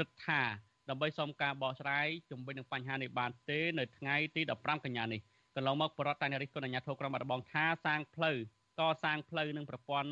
[0.00, 0.42] រដ្ឋា
[0.90, 5.20] ដើម្បីសុំការបកស្រាយជំវិញនឹងបញ្ហានេះបានទេនៅថ្ងៃទី15កញ្ញានេះ
[5.56, 8.36] កន្លងមកបរដ្ឋតែរិះគន់អាជ្ញាធរក្រុងបាត់ដំបងថាសាងផ្លូវ
[8.80, 10.10] កសាងផ្លូវនិងប្រព័ន្ធ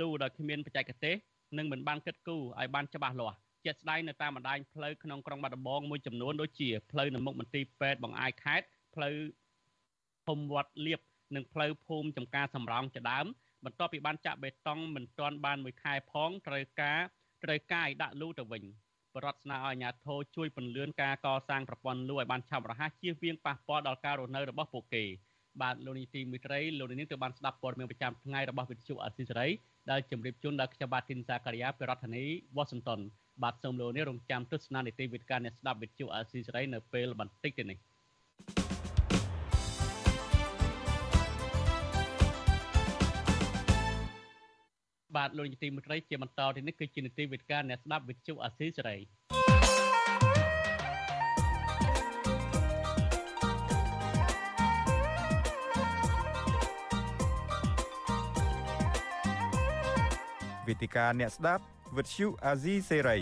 [0.00, 1.16] លូដោយគ្មានបច្ចេកទេស
[1.58, 9.14] និងមិនបានគិតគូរឲ្យបានច្បាស់លាស់ជាក់ស្ដែងនៅតាមបណ្ដាញផ្លូវក្នុងក្រុងបាត់ដំបងមួយចំនួនដូចជាផ្លូវនៅមុខមន្ទីរពេទ្យបង្អាយខេត្តផ្លូវ
[10.26, 11.00] ភូមិវត្តលៀប
[11.34, 13.26] និងផ្លូវភូមិចំការសំរោងជាដើម
[13.64, 17.00] បន្ទាប់ពីបានចាក់បេតុងមិនទាន់បានមួយខែផងត្រូវការ
[17.44, 18.62] ត្រូវការឲ្យដាក់លូទៅវិញ
[19.14, 25.04] បរដ្ឋស្នើឲ្យអាជ្ញាធរជួយពន្លឿនការកសាងប្រព័ន្ធលូឲ្យបានឆាប់រហ័សជៀសវាងប៉ះពាល់ដល់ការរស់នៅរបស់ពួកគេ
[25.62, 29.48] បាទលោកនីតិមិត្តរីលោកនាងទៅបានស្ដាប់ព័ត៌មានប្រចាំថ្ងៃរបស់វិទ្យុអស៊ីសេរី
[29.90, 32.24] ដែលជម្រាបជូនដល់ខ្ញុំបាទទីនសាការីយ៉ាពីរដ្ឋធានី
[32.56, 33.00] វ៉ាស៊ីនតោន
[33.42, 37.78] បាទសូមលោកនាងរងចាំទស្សនានីតិវិទ្យាអ្នកស្ដាប់វិទ្យុអស៊ីសេរីនៅពេលបន្តិចទៀតនេះ
[45.16, 48.96] បាទលោកនាទីមិត្តរីជាបន្តទៅនេះគឺជានីតិវិទ្យាអ្នកស្ដាប់វិទ្យុអាស៊ីសេរី
[60.66, 61.62] វេទិកាអ្នកស្ដាប់
[61.96, 63.18] វិទ្យុអាស៊ីសេរី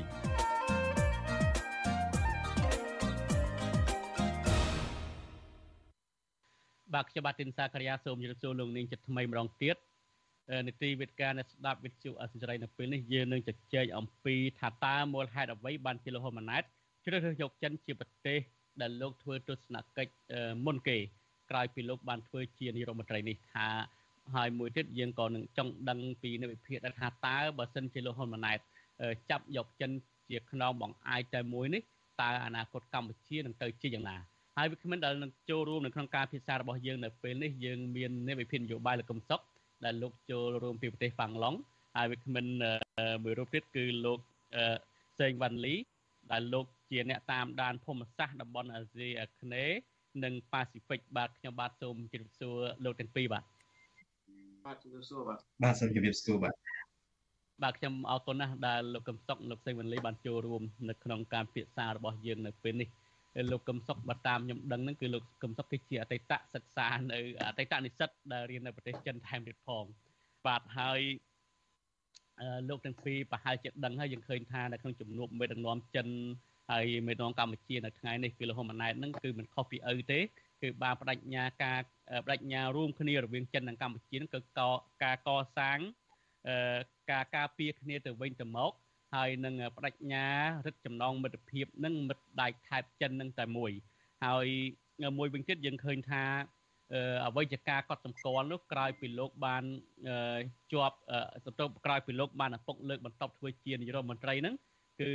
[6.95, 9.77] បាទខ្ញុំបាទទីនសាករិយាសូមជម្រាបសួរលោកនាងចិត្តថ្មីម្ដងទៀត
[10.67, 16.63] នីតិវិទ្យាអ្នកស្ដាប់វិទ្យុអសិរ័យនៅពេលនេះយើងនឹងជជែកអំពីថាតើមូលហេតុអ្វីបានជាលោកហ៊ុនម៉ាណែត
[17.05, 18.39] ជ្រើសរើសយកចិនជាប្រទេស
[18.81, 20.13] ដែលលោកធ្វើទស្សនកិច្ច
[20.67, 20.97] មុនគេ
[21.51, 23.67] ក្រោយពីលោកបានធ្វើជានាយរដ្ឋមន្ត្រីនេះថា
[24.35, 28.59] ហើយមួយទៀតយើងក៏នឹងចង់ដឹងពីនិវិភាគថាតើបើសិនជាលោកហ៊ុនម៉ាណែត
[29.31, 29.91] ចាប់យកចិន
[30.31, 31.83] ជាខ្នងបង្អាយតែមួយនេះ
[32.23, 34.17] តើអនាគតកម្ពុជានឹងទៅជាយ៉ាងណា
[34.57, 39.41] ហើយវាគ្មិនដែលនឹងចូលរួមនៅក្នុងការពិសារបស់យើងនៅពេលនេះយើងមាននិវិភាគនយោបាយលោកកឹមសុខ
[39.85, 41.55] ដែលលោកចូលរួមពីប្រទេសហ្វាំងឡុង
[41.97, 42.47] ហើយវាគ្មិន
[43.23, 44.19] មួយរូបទៀតគឺលោក
[45.21, 45.75] សេងវ៉ាន់លី
[46.33, 49.79] ដែលលោកជាអ្នកតាមដានភូមិសាស្ត្រតំបន់អាស៊ីអាគ្នេយ៍
[50.25, 53.45] និងប៉ាស៊ីហ្វិកបាទខ្ញុំបាទសូមជម្រាបសួរលោកទាំងពីរបាទ
[54.67, 56.55] បាទជម្រាបសួរបាទបាទសូមជម្រាបសួរបាទ
[57.63, 62.89] បាទខ្ញុំអរគុណណាស់ដែលលោកកឹមសុខលោកសេងវ៉ាន់លីបានចូលរួមនៅក្នុងការពិភាក្សារបស់យើងនៅពេលនេះ
[63.51, 67.19] លោកកឹមសុខបើតាមខ្ញុំដឹងហ្នឹងគឺលោកកឹមសុខគឺជាអតីតសិក្សានៅ
[67.49, 69.85] អតីតនិស្សិតដែលរៀននៅប្រទេសចិនថែមទៀតផង
[70.47, 71.01] បាទហើយ
[72.69, 76.09] លោកទាំងពីរប្រហែលជាដឹងហើយយើងឃើញថានៅក្នុងជំនួបមេដឹកនាំចិន
[76.71, 80.21] ហើយមេដឹកនាំកម្ពុជានៅថ្ងៃនេះគឺលោកហ៊ុនម៉ាណែតហ្នឹងគឺមិនខុសពីឪទេ
[80.63, 81.81] គឺបានបដិញ្ញាការ
[82.25, 84.41] បដិញ្ញារួមគ្នារវាងចិននិងកម្ពុជាហ្នឹងគឺ
[85.05, 85.79] ការកសាង
[87.11, 88.73] ការការពារគ្នាទៅវិញទៅមក
[89.15, 90.27] ហើយនឹងបដិញ្ញា
[90.67, 93.73] រឹតចំណងមិត្តភាពនឹងមិត្តដៃថែបចិននឹងតែមួយ
[94.25, 94.47] ហើយ
[95.19, 96.25] មួយវិញទៀតយើងឃើញថា
[97.27, 99.65] អ្វីជាការកត់សម្គាល់នោះក្រោយពីលោកបាន
[100.73, 100.97] ជាប់
[101.45, 104.55] សន្ទុបក្រោយពីលោកបានឪពុកលើកបន្តធ្វើជានាយករដ្ឋមន្ត្រីហ្នឹង
[105.01, 105.13] គឺ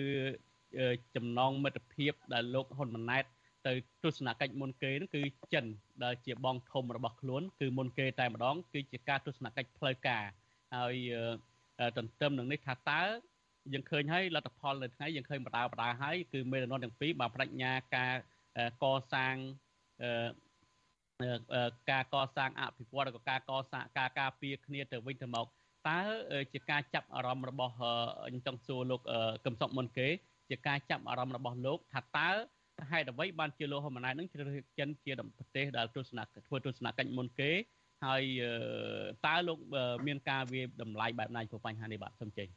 [1.15, 3.25] ចំណងមិត្តភាពដែលលោកហ៊ុនម៉ាណែត
[3.67, 5.21] ទៅទស្សនកិច្ចមុនគេហ្នឹងគឺ
[5.53, 5.65] ចិន
[6.03, 10.23] ដែលជាបងធំរបស់ខ្លួនគឺមុនគេតែម្ដងគឺជាការទស្សនកិច្ចផ្លូវការ
[10.75, 10.95] ហើយ
[11.97, 13.01] ទន្ទឹមនឹងនេះថាតើ
[13.73, 18.13] យើងឃើញហើយលទ្ធផលនៅថ្ងៃយើងឃើញបដាបដាហើយគឺមេដឹកនាំទាំងពីរបានបដិញ្ញាការ
[18.83, 19.35] កសាង
[21.91, 25.45] ការកសាងអភិវឌ្ឍក៏ការកសាងការការពារគ្នាទៅវិញទៅមក
[25.87, 25.99] តើ
[26.53, 27.75] ជាការចាប់អារម្មណ៍របស់
[28.27, 29.01] អញ្ចឹងសួរលោក
[29.45, 30.07] កឹមសុខមុនគេ
[30.49, 32.29] ជាការចាប់អារម្មណ៍របស់លោកថាតើ
[32.91, 37.51] ហេតុអ្វីបានជាលោកហ៊ុនម៉ាណែតនឹងជ្រើសរើសចិនជាប្រទេសដែលទស្សនៈធ្វើទស្សនកិច្ចមុនគេ
[38.05, 38.23] ហើយ
[39.25, 39.57] តើលោក
[40.07, 42.47] មានការវាតម្លៃបែបណាចំពោះបញ្ហានេះបាទសូមចេញ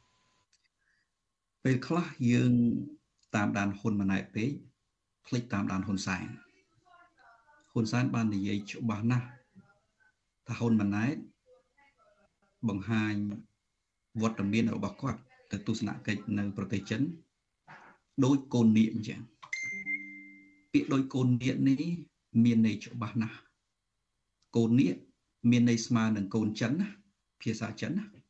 [1.63, 2.53] ពេលខ្លះយើង
[3.35, 4.51] តាមដានហ៊ុនម៉ាណែតពេក
[5.25, 6.25] ភ្លេចតាមដានហ៊ុនសែន
[7.71, 9.27] ហ៊ុនសែនបាននិយាយច្បាស់ណាស់
[10.47, 11.15] ថាហ៊ុនម៉ាណែត
[12.67, 13.13] បង្ហាញ
[14.21, 15.19] វត្តមានរបស់គាត់
[15.51, 17.01] ទៅទស្សនកិច្ចនៅប្រទេសចិន
[18.25, 19.19] ដោយកូននាគអញ្ចឹង
[20.71, 21.81] ពាក្យដោយកូននាគនេះ
[22.43, 23.37] មានន័យច្បាស់ណាស់
[24.55, 24.93] កូននេះ
[25.51, 26.87] មានន័យស្មើនឹងកូនចិនណា
[27.41, 28.22] ភាសាចិនណា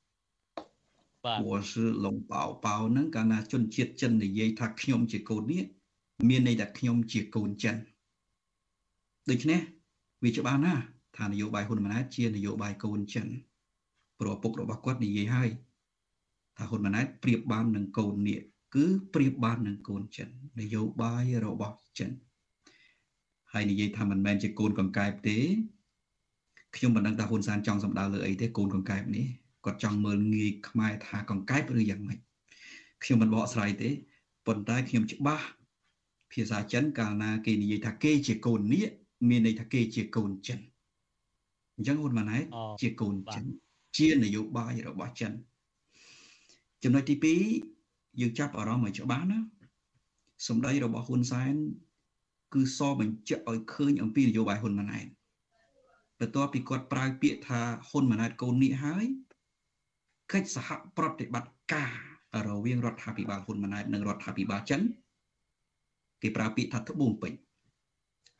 [1.25, 5.63] បាទព្រោះសឺឡុងប៉ោប៉ោហ្នឹងកាលណាជនជាតិចិននិយាយថាខ្ញុំជាកូននេះ
[6.29, 7.75] មានន័យថាខ្ញុំជាកូនចិន
[9.29, 9.59] ដូច្នេះ
[10.23, 10.83] វាច្បាស់ណាស់
[11.17, 13.27] ថានយោបាយហ៊ុនម៉ាណែតជានយោបាយកូនចិន
[14.19, 15.49] ព្រោះពុករបស់គាត់និយាយហើយ
[16.57, 18.39] ថាហ៊ុនម៉ាណែតប្រៀបបាននឹងកូននេះ
[18.75, 22.09] គឺប្រៀបបាននឹងកូនចិននយោបាយរបស់ចិន
[23.53, 25.37] ហើយនិយាយថាមិនមែនជាកូនកង្កែបទេ
[26.75, 29.27] ខ្ញុំមិនដឹងថាហ៊ុនសែនចង់សម្ដៅលើអីទេកូនកង្កែបនេះ
[29.65, 32.19] គាត់ចង់មើលងាយខ្មែរថាកង្កែបឬយ៉ាងម៉េច
[33.03, 33.89] ខ្ញុំមិនបកស្រាយទេ
[34.47, 35.45] ប៉ុន្តែខ្ញុំច្បាស់
[36.31, 38.85] ភាសាចិនកាលណាគេនិយាយថាគេជាកូននេះ
[39.29, 40.59] មានន័យថាគេជាកូនចិន
[41.75, 42.45] អញ្ចឹងហ៊ុនម៉ាណែត
[42.81, 43.45] ជាកូនចិន
[43.97, 45.31] ជានយោបាយរបស់ចិន
[46.83, 47.15] ចំណុចទី
[47.71, 49.39] 2យើងចាប់អារម្មណ៍ឲ្យច្បាស់ណា
[50.47, 51.53] សម្ដីរបស់ហ៊ុនសែន
[52.53, 55.05] គឺសបញ្ជាក់ឲ្យឃើញអំពីនយោបាយហ៊ុនម៉ាណែត
[56.19, 59.05] បន្ទាប់ពីគាត់ប្រើពាក្យថាហ៊ុនម៉ាណែតកូននេះហើយ
[60.33, 61.91] កិច្ចសហប្រតិបត្តិការ
[62.47, 64.81] រវាងរដ្ឋាភិបាលហ៊ុនម៉ាណែតនិងរដ្ឋាភិបាលចិន
[66.21, 67.39] គេប្រើពាក្យថាត្បូងពេជ្រ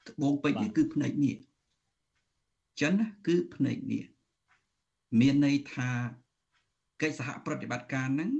[0.09, 1.35] ត្បូងពេជ្រនេះគឺភ្នែកនេះ
[2.81, 2.93] ចិន
[3.27, 4.03] គឺភ្នែកនេះ
[5.19, 5.89] មានន័យថា
[7.01, 8.31] កិច្ចសហប្រតិបត្តិការហ្នឹង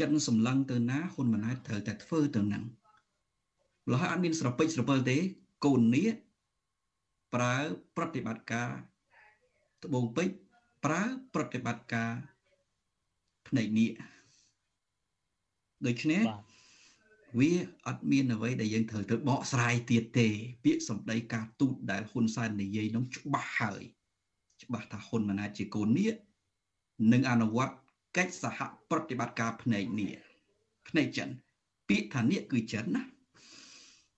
[0.00, 2.64] ចិនសម្លឹងទៅណាហ៊ុនម៉ាណែតត្រូវតែធ្វើទៅហ្នឹង
[3.90, 5.16] លោះអត់មានស្រពេចស្រពិលទេ
[5.64, 6.08] កូននេះ
[7.34, 7.54] ប្រើ
[7.96, 8.70] ប្រតិបត្តិការ
[9.84, 10.34] ត្បូងពេជ្រ
[10.84, 11.02] ប្រើ
[11.34, 12.12] ប្រតិបត្តិការ
[13.48, 13.90] ភ្នែកនេះ
[15.86, 16.22] ដូច្នេះ
[17.38, 17.50] វា
[17.86, 20.28] អត់មានអ្វីដែលយើងត្រូវទៅបកស្រាយទៀតទេ
[20.64, 23.82] ពាក្យសម្ដីការទូតដែលហ៊ុនសែននិយាយនោះច្បាស់ហើយ
[24.62, 26.12] ច្បាស់ថាហ៊ុនម៉ាណែតជាកូននេះ
[27.12, 27.74] នឹងអនុវត្ត
[28.16, 28.58] កិច្ចសហ
[28.90, 30.12] ប្រតិបត្តិការភ្នែកនេះ
[30.88, 31.28] ភ្នែកចិន
[31.88, 33.02] ពាក្យថានេះគឺចិនណា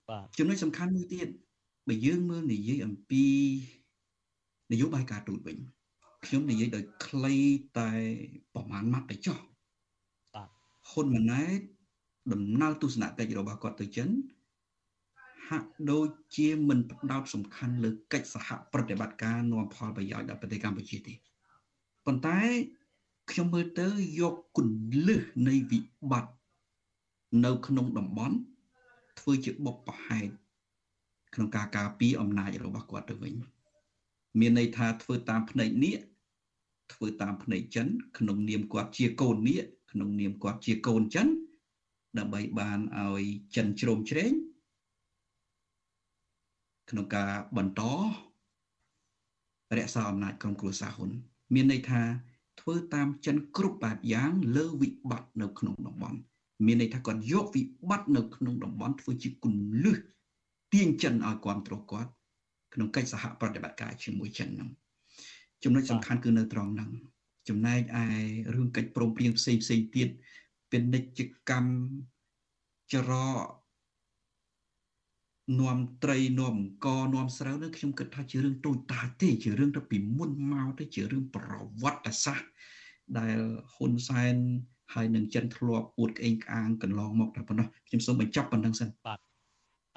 [0.09, 1.27] បាទចំណុចសំខាន់មួយទៀត
[1.87, 3.25] បើយើងមើលនិយាយអំពី
[4.71, 5.57] នយោបាយការទូតវិញ
[6.25, 7.35] ខ្ញុំនិយាយដោយខ្លី
[7.79, 7.91] តែ
[8.53, 9.37] ប្រហែលម៉ាត់ទៅចុះ
[10.33, 10.49] បាទ
[10.89, 11.59] ហ៊ុនម៉ាណែត
[12.33, 14.09] ដំណើរទស្សនកិច្ចរបស់គាត់ទៅចិន
[15.49, 21.13] ហាក់ដូចជាមិនផ្ដោតសំខាន់លើកិច្ចសហប្រតិបត្តិការនាំផលប្រយោជន៍ដល់ប្រទេសកម្ពុជាទេ
[22.05, 22.39] ប៉ុន្តែ
[23.31, 23.87] ខ្ញុំមើលទៅ
[24.19, 25.79] យកគន្លឹះនៃវិ
[26.11, 26.33] បត្តិ
[27.45, 28.37] នៅក្នុងតំបន់
[29.19, 30.33] ធ្វើជាបុព្វហេតុ
[31.33, 33.33] ក្នុងការការពារអំណាចរបស់គាត់ទៅវិញ
[34.39, 35.95] មានន័យថាធ្វើតាមភ្នែកនេះ
[36.93, 39.59] ធ្វើតាមភ្នែកចិន ក្នុងនាមគាត់ជាកូននេះ
[39.91, 41.27] ក្នុងនាមគាត់ជាកូនចិន
[42.17, 43.23] ដើម្បីបានឲ្យ
[43.55, 44.33] ចិនជ្រោមជ្រែង
[46.89, 47.81] ក្នុងការបន្ត
[49.77, 51.09] រក្សាអំណាចក្រុមគ្រួសារហ៊ុន
[51.53, 52.01] មានន័យថា
[52.61, 56.19] ធ្វើតាមចិនគ្រប់បែបយ៉ាង លើវិបត្តិនៅក្នុងតំបន់
[56.65, 59.97] មានន័យថាគាត់យកវិបត្តិនៅក្នុងតំបន់ធ្វើជាគន្លឹះ
[60.73, 62.11] ទាញចិនឲ្យគ្រប់គ្រងគាត់
[62.73, 64.69] ក្នុងកិច្ចសហប្រតិបត្តិការជាមួយចិនហ្នឹង
[65.65, 66.91] ចំណុចសំខាន់គឺនៅត្រង់ហ្នឹង
[67.49, 68.05] ចំណែកឯ
[68.55, 70.09] រឿងកិច្ចព្រមព្រៀងផ្សេងផ្សេងទៀត
[70.71, 71.73] ពាណិជ្ជកម្ម
[72.93, 73.11] ចរ
[75.59, 81.51] នាំត្រីនាំអង្គនាំស្រូវនោះខ្ញុំគិតថាជារឿងតូចតាចទេជារឿងទៅពីមុនមកទៅជារឿងប្រ
[81.81, 82.49] វត្តិសាស្ត្រ
[83.17, 83.37] ដែល
[83.73, 84.35] ហ៊ុនសែន
[84.93, 89.19] ហើយនឹងចិនធ្លាប់អួតក្អេងក្អាងកន្លងមកតែប៉ុណ្ណោះខ្ញុំសូមបញ្ចប់ប៉ុណ្្នឹងសិនបាទ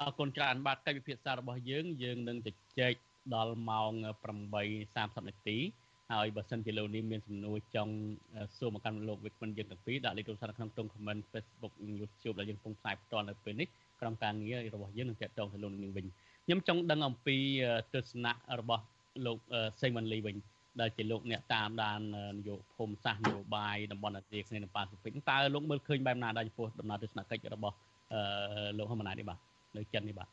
[0.01, 2.47] អរគុណច្រើនបាទកិច្ចពិភាក្សារបស់យើងយើងនឹងជ
[2.79, 2.93] ជែក
[3.35, 3.91] ដល់ម៉ោង
[4.59, 5.57] 8:30នាទី
[6.13, 7.93] ហើយបើសិនជាលោកនេះមានសំណួរចង់
[8.57, 13.67] សួរមកកាន់លោកវិក្កាមយើងទាំងពីរដាក់លេខទូរស័ព្ទក្នុងក្នុង comment Facebook YouTube ដែលយើងកំពុងផ្សាយផ្ទាល់នៅពេលនេះ
[14.01, 16.05] ក្រុមការងាររបស់យើងនឹងតាក់ទងទៅលោកនឹងវិញ
[16.45, 17.37] ខ្ញុំចង់ដឹងអំពី
[17.93, 18.83] ទស្សនៈរបស់
[19.25, 19.37] លោក
[19.81, 20.35] សេងវ៉ាន់លីវិញ
[20.81, 21.99] ដែលជាលោកអ្នកតាមដាន
[22.35, 27.75] នយោភូមិសាស្ត្រនយោបាយតំបន់អាស៊ីអាគ្នេយ៍និងប៉ាស៊ីហ្វិកតើលោកមើលឃើញបែបណាដែរចំពោះដំណើរទស្សនកិច្ចរបស់
[28.77, 29.39] លោកហ៊ុនម៉ាណែតនេះបាទ
[29.77, 30.27] នៅចិននេះបាទ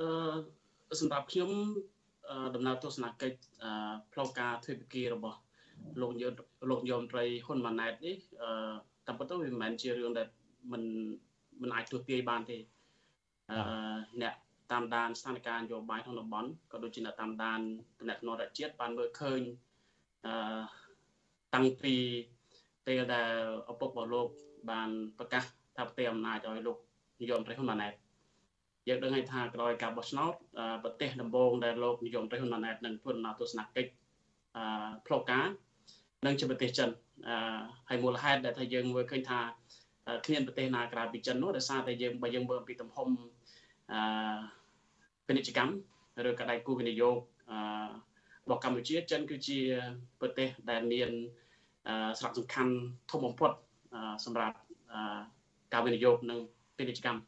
[0.00, 0.10] អឺ
[0.98, 1.50] សម្រាប់ខ្ញុំ
[2.54, 3.38] ដំណើរទស្សនកិច្ច
[4.12, 5.38] ផ្លូវការធ្វើពិធីរបស់
[6.00, 6.34] លោកយម
[6.70, 8.50] លោកយមត្រីហ៊ុនម៉ាណែតនេះអឺ
[9.06, 10.26] តាមពិតទៅវាមិនមែនជារឿងដែល
[10.72, 10.82] មិន
[11.62, 12.58] មិនអាចទស្សទាយបានទេ
[13.50, 13.58] អឺ
[14.22, 14.34] អ្នក
[14.72, 17.60] តាមដានស្ថានភាពនយោបាយក្នុងតំបន់ក៏ដូចជាអ្នកតាមដាន
[17.98, 19.40] តំណែងរដ្ឋជាតិបានមើលឃើញ
[20.26, 20.60] អឺ
[21.54, 21.94] តាំងពី
[22.86, 23.32] ពេលដែល
[23.72, 24.28] ឪពុករបស់លោក
[24.70, 25.44] បានប្រកាស
[25.76, 26.78] ថាផ្ទេរអំណាចឲ្យលោក
[27.20, 27.92] នាយករដ្ឋមន្ត្រីហ៊ុនម៉ាណែត
[28.88, 30.32] យើងដឹងហើយថាក្រោយការបោះឆ្នោត
[30.84, 33.90] ប្រទេសដំបូងដែលលោកនាយករដ្ឋមន្ត្រីហ៊ុនម៉ាណែតនឹងធ្វើដំណើរទស្សនកិច្ច
[34.56, 35.46] អឺផ្លូវការ
[36.26, 36.88] នឹងជាប្រទេសចិន
[37.28, 39.40] អឺហើយមូលហេតុដែលថាយើងមើលឃើញថា
[40.24, 43.08] គ្មានប្រទេសណាក្រៅពីចិននោះដោយសារតែយើងបើយើងមើលពីទំហំ
[43.92, 44.00] អឺ
[45.26, 45.74] ពាណិជ្ជកម្ម
[46.28, 47.16] ឬក៏ដៃគូវិនិយោគ
[47.50, 47.58] អឺ
[48.44, 49.58] របស់កម្ពុជាចិនគឺជា
[50.20, 51.10] ប្រទេសដែលមាន
[52.18, 52.72] សារៈសំខាន់
[53.10, 53.50] ធំបំផុត
[54.24, 54.56] សម្រាប់
[55.72, 56.38] ការវិនិយោគនិង
[56.76, 57.20] ពាណិជ្ជកម្ម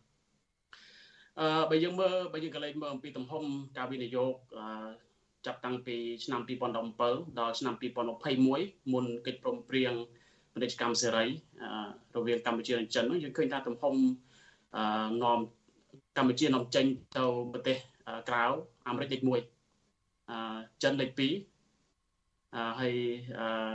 [1.41, 3.45] អឺបើយើងមើលបើយើងក៏លេចមើលអំពីទំហំ
[3.77, 4.67] ការវិនិយោគអឺ
[5.47, 7.75] ចាប់តាំងពីឆ្នាំ2017ដល់ឆ្នាំ
[8.33, 9.93] 2021មុនកិច្ចព្រមព្រៀង
[10.53, 11.25] ពាណិជ្ជកម្មសេរី
[12.17, 13.95] រវាងកម្ពុជានិងចិននោះយើងឃើញថាទំហំ
[14.77, 14.85] អឺ
[15.23, 15.39] នាំ
[16.17, 17.77] កម្ពុជានាំចេញទៅប្រទេស
[18.29, 18.45] ក្រៅ
[18.89, 20.37] អាមេរិកលេខ1អឺ
[20.83, 21.23] ចិនលេខ2
[22.55, 22.95] អឺហើយ
[23.39, 23.75] អឺ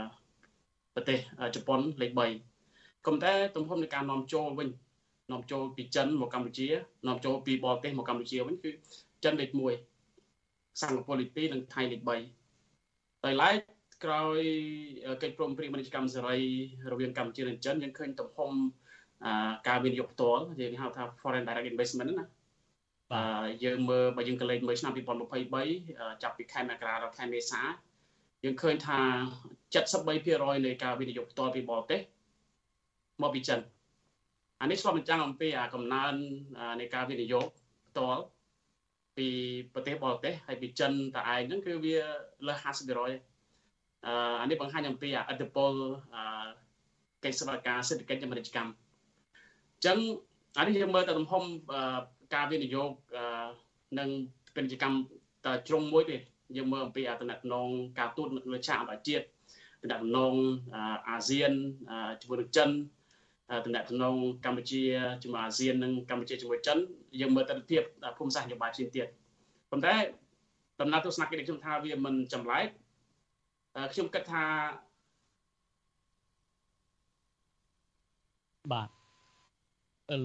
[0.94, 1.18] ប្រទេស
[1.54, 2.12] ជប៉ុនលេខ
[2.58, 4.68] 3ក៏តែទំហំនៃការនាំចូលវិញ
[5.32, 6.68] នាំចូលពីចិនមកកម្ពុជា
[7.08, 8.70] នាំចូលពីបរទេសមកកម្ពុជាវិញគឺ
[9.24, 13.58] ចិនលេខ1សិង្ហបុរីលេខ2និងថៃលេខ3តែឡែក
[14.04, 14.40] ក្រោយ
[15.22, 16.36] កិច្ចព្រមព្រៀងពាណិជ្ជកម្មសេរី
[16.92, 18.50] រវាងកម្ពុជានិងចិនយើងឃើញទំហំ
[19.68, 22.24] ការវិនិយោគផ្ទាល់យើងហៅថា foreign direct investment ណា
[23.12, 24.92] បាទយើងមើលបើយើងក៏លេខមើលឆ្នាំ
[25.56, 27.62] 2023ចាប់ពីខែមករាដល់ខែមេសា
[28.44, 28.98] យើងឃើញថា
[29.82, 32.00] 73%នៃការវិនិយោគផ្ទាល់ពីបរទេស
[33.22, 33.60] មកពីចិន
[34.60, 36.14] អានេះឆ្លុះបញ្ចាំងអំពីអាកំណើន
[36.80, 37.46] នៃការវិនិយោគ
[37.88, 38.22] ផ្ទាល់
[39.16, 39.28] ពី
[39.74, 41.96] ប្រទេសបរទេសហើយពីចិនតឯងហ្នឹងគឺវា
[42.46, 43.10] លើស50%អឺ
[44.40, 45.72] អានេះបង្ហាញអំពីអត្តពល
[46.14, 46.22] អឺ
[47.24, 49.98] កិច្ចសន្យាការសេដ្ឋកិច្ចនិងពាណិជ្ជកម្មអញ្ចឹង
[50.58, 51.42] អានេះយើងមើលទៅទំហំ
[52.34, 52.90] ការវិនិយោគ
[53.98, 54.08] និង
[54.54, 54.96] ពាណិជ្ជកម្ម
[55.44, 56.16] តែជ្រុងមួយទេ
[56.56, 57.68] យើងមើលអំពីអតំណង
[57.98, 59.24] ការទូតលើឆាកអន្តរជាតិ
[59.92, 60.34] តំណង
[61.08, 61.52] អាស៊ាន
[62.20, 62.70] ជាមួយនឹងចិន
[63.64, 63.82] តំណែង
[64.44, 64.82] កម្ពុជា
[65.22, 66.78] ជាមួយអាស៊ាននិងកម្ពុជាជាមួយចិន
[67.20, 67.78] យើងមើលទស្សនវិជ្ជា
[68.18, 69.06] ភូមិសាស្ត្រនយោបាយផ្សេងទៀត
[69.70, 69.94] ប៉ុន្តែ
[70.80, 72.66] ដំណើរទស្សនកិច្ចខ្ញុំថាវាមិនចម្លែក
[73.92, 74.44] ខ្ញុំគិតថា
[78.72, 78.88] បាទ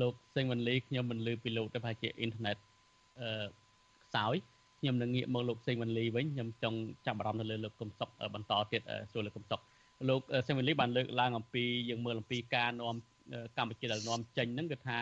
[0.01, 2.57] លោកសេងវ៉ាន់លីខ្ញុំមិនលឺពីលោកទៅប្រហែលជាអ៊ីនធឺណិត
[3.19, 3.45] អឺ
[4.05, 4.35] ខ្សោយ
[4.79, 8.81] ខ្ញុំនឹងងាកមកលោកសេងវ៉ាន់លីវិញខ្ញុំចង់ចាប់អារម្មណ៍ទៅលើលោកកុំសុកបន្តទៀត
[9.11, 9.59] សួរលោកកុំសុក
[10.09, 12.95] លោកសេងវ៉ាន់លីបានលើកឡើងអំពីយើងមើលអំពីការនាំ
[13.57, 14.99] កម្ពុជាដែលនាំចេញហ្នឹងគឺថា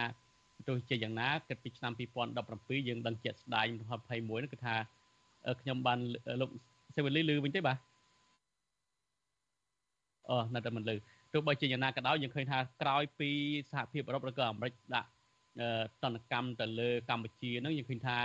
[0.68, 1.92] ទោះជាយ៉ាងណាគិតពីឆ្នាំ
[2.40, 4.76] 2017យើងដឹងជាក់ស្ដែង21ហ្នឹងគឺថា
[5.62, 6.00] ខ្ញុំបាន
[6.42, 6.50] លោក
[6.96, 7.78] សេវលីលឺវិញទេបាទ
[10.30, 10.96] អូនៅតែមិនលឺ
[11.34, 13.30] ទោះបីជាយ៉ាងណាក៏ដោយយើងឃើញថាក្រោយពី
[13.72, 15.10] សហភាពអឺរ៉ុបឬក៏អាមេរិកដាក់
[16.04, 18.18] តនកម្មទៅលើកម្ពុជាហ្នឹងយើងឃើញថា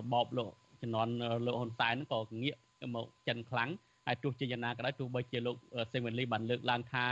[0.00, 1.12] របបលោកជំនាន់
[1.46, 2.56] លោកហ៊ុនសែនហ្នឹងក៏ងាក
[2.94, 3.70] មកចិនខ្លាំង
[4.06, 5.56] ហើយទោះជាយ៉ាងណាក៏ដោយទោះបីជាលោក
[5.92, 7.04] សេវិនលីបានលើកឡើងថា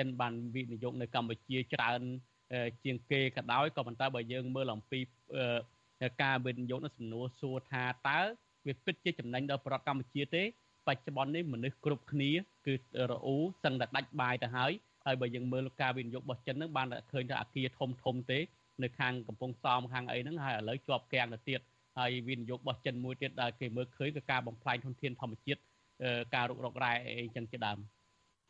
[0.00, 2.00] ចិនបានវិនិយោគនៅកម្ពុជាច្រើន
[2.84, 5.00] ជាងគេក៏ដោយក៏ប៉ុន្តែបើយើងមើលអំពី
[6.22, 8.20] ការវិនិយោគនៅសំណួរសួរថាតើ
[8.66, 10.42] វាពិតជាចំណេញដល់ប្រទេសកម្ពុជាទេ
[10.86, 12.30] បច្ចុប្បន្ននេះមនុស្សគ្រប់គ្នា
[12.66, 12.74] គឺ
[13.10, 14.72] រអ៊ូសឹងតែដាច់បាយទៅហើយ
[15.06, 18.38] ហើយបើយើងមើលការវិនិយោគរបស់ចិនហ្នឹងបានឃើញថាអាគារធំធំទេ
[18.82, 21.60] នៅខាងកំពង់សោមខាងអីហ្នឹងហើយឥឡូវជាប់គាំងទៅទៀត
[21.98, 25.60] ហើយវិនិយោគរបស់ចិនមួយទៀតដែលគេមើលឃើញគឺការបំផ្លាញធនធានធម្មជាតិ
[26.34, 27.78] ការរុករករ៉ែអីចឹងជាដើម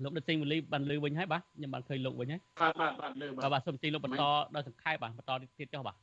[0.02, 4.22] លោកដិតសេងវូលីបានលើវិញហើយបាទខ្ញុំបានឃើញលោកវិញហើយបាទបាទបាទលើបាទបាទសូមទីលោកបន្ត
[4.54, 5.96] ដល់សង្ខេបបាទបន្តទៀតចុះបាទ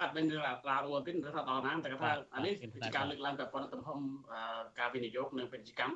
[0.00, 2.52] អត់មានរឿងរ៉ាវរួចទេថាដល់ណាតែថាអានេះ
[2.84, 3.98] ជាការលើកឡើងប្រព័ន្ធទំហំ
[4.78, 5.94] ការវិនិយោគនិងពាណិជ្ជកម្ម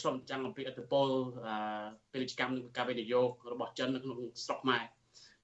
[0.00, 1.08] ឆ្លុំចាំងអំពីអត្តពល
[2.12, 4.82] ពាណិជ្ជកម្មនិងការវិនិយោគរបស់ចិននៅក្នុងស្រុកខ្មែរ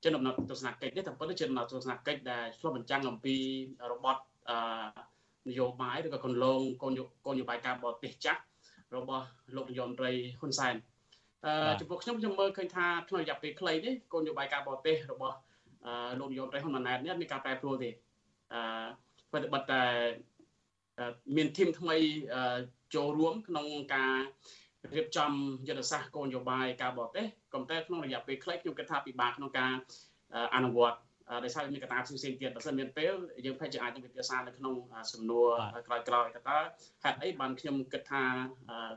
[0.04, 3.36] ចិនដំណើរទស្សនកិច្ចនេះតែប៉ុន្តែជាដំណើរទស្សនកិច្ចដែលឆ្លុះបញ្ចាំងអំពី
[3.92, 4.16] របប
[5.48, 6.92] នយោបាយឬក៏គន្លងគោល
[7.24, 8.40] គោលនយោបាយការបរទេសចាស់
[8.96, 10.80] របស់លោកនាយរដ្ឋមន្ត្រីហ៊ុនសែនអឺ
[11.80, 15.36] ចំពោះខ្ញុំខ្ញុំមើលឃើញថាក្នុងរយៈពេលខ្លីនេះគោលនយោបាយការបរទេសរបស់
[16.18, 17.90] លោកនាយរដ្ឋមន្ត្រីហ៊ុនម៉ាណែតនេះមានការប្រែប្រួលទេ
[18.52, 18.60] អឺ
[19.32, 19.82] ប្រតិបត្តិតែ
[21.36, 21.96] មានធីមថ្មី
[22.94, 24.14] ចូលរួមក្នុងការ
[24.94, 25.32] រៀបចំ
[25.68, 29.72] យុទ្ធសាស្ត្រគោលនយោបាយការបរទេសក៏តែក្នុងរយៈពេលខ្លីខ្ញុំគិតថាពិបាកក្នុងការ
[30.54, 30.98] អនុវត្ត
[31.44, 33.12] ដោយសារមានកត្តាផ្សេងៗទៀតបើសិនមានពេល
[33.44, 34.74] យើងប្រហែលជាអាចនឹងពិភាក្សានៅក្នុង
[35.12, 35.48] សំណួរ
[35.86, 36.58] ក្រោយៗថាតើ
[37.04, 38.22] ហេតុអីបានខ្ញុំគិតថា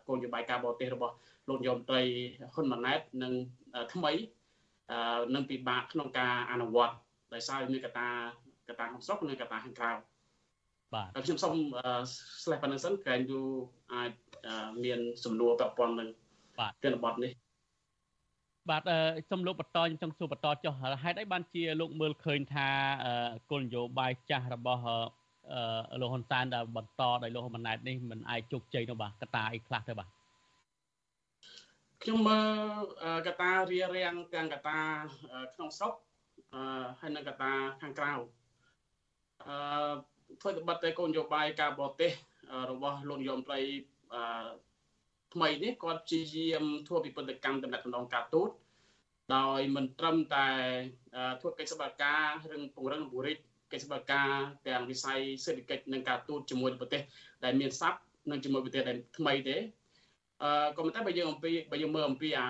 [0.07, 1.15] គោលនយោបាយការបរទេសរបស់
[1.47, 2.01] លោកនាយរដ្ឋមន្ត្រី
[2.53, 3.33] ហ៊ុនម៉ាណែតនឹង
[3.93, 4.11] ថ្មី
[5.35, 6.95] នឹងពិបាកក្នុងការអនុវត្ត
[7.33, 8.09] ដោយសារមានកត្តា
[8.67, 9.91] កត្តាក្នុងស្រុកនិងកត្តាខាងក្រៅ
[10.93, 11.53] បាទខ្ញុំសូម
[12.43, 13.41] ស្លេះប៉ុណ្្នឹងសិនក្រែងយូ
[13.93, 14.11] អាច
[14.83, 16.09] មានសំណួរពាក់ព័ន្ធនឹង
[16.59, 17.31] បាទទិនបទនេះ
[18.69, 18.83] បាទ
[19.29, 22.67] សូមលោកបន្តខ្ញុំចង់សួរបន្តចុះហេតុអីបានជាលោកមើលឃើញថា
[23.49, 24.83] គោលនយោបាយចាស់របស់
[26.01, 30.09] លោកហ៊ុនសែនដែលបន្តដោយលោកហ៊ុនម៉ាណែតនេះមិនអាចជោគជ័យនោះបាទកត្តាអីខ្លះទៅបាទ
[32.05, 34.79] ខ្ញុំមើលកត្តារារាំងទាំងកត្តា
[35.53, 35.93] ក្នុងស្រុក
[36.99, 38.11] ហើយនិងកត្តាខាងក្រៅ
[39.45, 39.93] អឺ
[40.41, 42.11] ធ្វើត្បិតតែគោលនយោបាយការបរទេស
[42.71, 43.59] របស់លោកនាយរដ្ឋមន្ត្រី
[45.33, 48.49] ថ្មីនេះគាត់ព្យាយាមធ្វើពិពិធកម្មតំណែងការទូត
[49.35, 50.47] ដោយមិនត្រឹមតែ
[51.41, 53.37] ធ្វើកិច្ចសន្យាការរឿងពង្រឹងបុរិច
[53.71, 54.29] កិច្ចសន្យាការ
[54.67, 57.01] ទាំងវិស័យសេដ្ឋកិច្ចនិងការទូតជាមួយប្រទេស
[57.43, 57.99] ដែលមានស័ព្ទ
[58.31, 59.82] និងជាមួយប្រទេសដែលថ្មីទេអឺ
[60.75, 62.47] ក៏ប៉ុន្តែបើយើងអំពីបើយើងមើលអំពីអា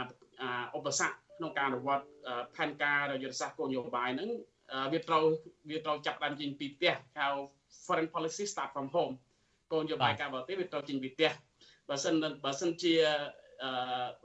[0.77, 2.05] ឧបសគ្គក្នុងការអនុវត្ត
[2.55, 4.29] ផែនការយុទ្ធសាស្ត្រគោលនយោបាយហ្នឹង
[4.73, 5.25] អវាត្រូវ
[5.69, 7.27] វាត្រូវចាប់បានចេញពីផ្ទះហៅ
[7.85, 9.13] foreign policy start from home
[9.71, 11.31] គោលនយោបាយការបរទេសវាត្រូវចេញពីផ្ទះ
[11.89, 12.15] បើសិន
[12.45, 13.03] បើសិនជារ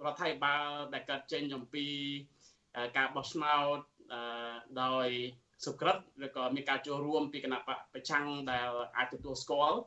[0.07, 1.87] ដ្ឋាភិបាលដែលកាត់ចេញអំពី
[2.97, 3.79] ការបោះឆ្នោត
[4.83, 5.09] ដោយ
[5.67, 7.61] សុក្រិតឬក៏មានការចូលរួមពីគណៈ
[7.93, 9.79] ប្រឆាំងដែលអាចទទួលស្គាល់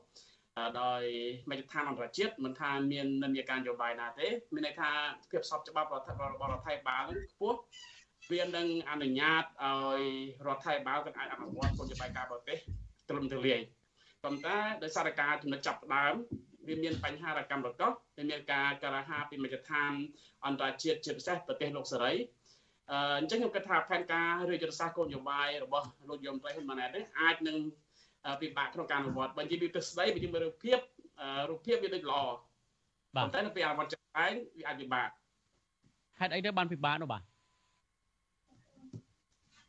[0.82, 1.04] ដោយ
[1.50, 4.90] មជ្ឈដ្ឋានអន្តរជាតិមិនថាមាននិន្នាការនយោបាយណាទេ មានន័យថា
[5.30, 7.60] ភាពស្របច្បាប់រដ្ឋរបស់រដ្ឋាភិបាលនឹងខ្ពស់
[8.32, 10.02] វានឹងអនុញ្ញាតឲ្យ
[10.48, 12.58] រដ្ឋាភិបាលក៏អាចអនុវត្តគោលនយោបាយការបរទេស
[13.10, 13.62] ត្រឹមត្រូវលាយ
[14.24, 16.14] ប៉ុន្តែដោយសារការចំណុចចាប់ផ្ដើម
[16.68, 17.88] វាមានបញ្ហារកម្មរកោ
[18.18, 19.92] វាមានការការហាពីមជ្ឈដ្ឋាន
[20.46, 22.14] អន្តរជាតិជាពិសេសប្រទេសលោកសេរី
[23.20, 27.58] អញ្ចឹងខ្ញុំគិតថាផែនការឬយុទ្ធសាស្ត្រគោលនយោបាយរបស់លោកយមត្រីហ៊ុនម៉ាណែតនេះអាចនឹង
[28.42, 30.80] ពិបាកក្នុងការអនុវត្តបើនិយាយពីទស្សនវិជ្ជាវារូបភាព
[31.50, 32.22] រូបភាពវាដូចល្អ
[33.16, 35.10] បាទតែនៅពេលអនុវត្តចាក់ឯងវាអាចពិបាក
[36.20, 37.22] ហេតុអីទៅបានពិបាកនោះបាទ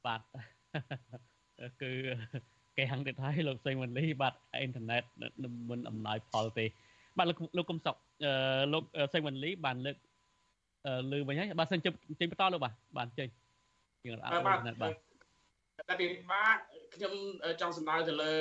[0.07, 0.21] បាទ
[1.83, 1.91] គឺ
[2.77, 5.03] គេហងទៀតហើយលោកសេងវ៉ាន់លីបាទអ៊ីនធឺណិត
[5.71, 6.67] មិនអំណោយផលទេ
[7.19, 7.97] បាទលោកលោកកំសុក
[8.73, 9.97] លោកសេងវ៉ាន់លីបានលើក
[11.13, 13.29] លើវិញហើយបាទសិនជិបចេញបន្តលោកបាទបាទចេញ
[14.05, 14.93] យើងអត់អត់បាទ
[15.89, 16.59] តែពីបាទ
[16.95, 17.13] ខ្ញុំ
[17.61, 18.33] ចង់សម្ដៅទៅលើ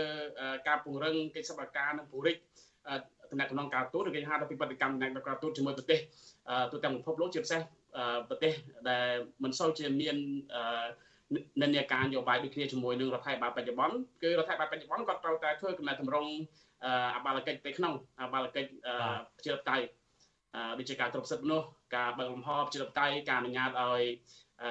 [0.68, 2.38] ការពង្រឹងកិច្ចសកម្មការនិងពង្រីក
[3.32, 6.00] តំណែងក្នុងការទូតឬគេហៅថាពិបត្តិកម្មតំណែងក្នុងការទូតជាមួយប្រទេស
[6.72, 7.62] ទូទាំងពិភពលោកជាពិសេស
[8.30, 8.54] ប្រទេស
[8.90, 9.08] ដែល
[9.44, 10.16] មិនសូវជាមាន
[11.62, 16.32] និន្នាការនយោបាយដូចគ្នាជាមួយនឹងរដ្ឋាភិបាលបច្ចុប្បន្នគឺរដ្ឋាភិបាលបច្ចុប្បន្នគាត់ត្រូវតែធ្វើកំណែតម្រង់
[17.16, 18.70] អបាលកិច្ចទៅក្នុងអបាលកិច្ច
[19.36, 19.86] ប្រជាធិបតេយ្យ
[20.78, 24.02] ដូចជាការគ្រប់សិទ្ធិមនុស្សការបើកលំហប្រជាធិបតេយ្យការអនុញ្ញាតឲ្យ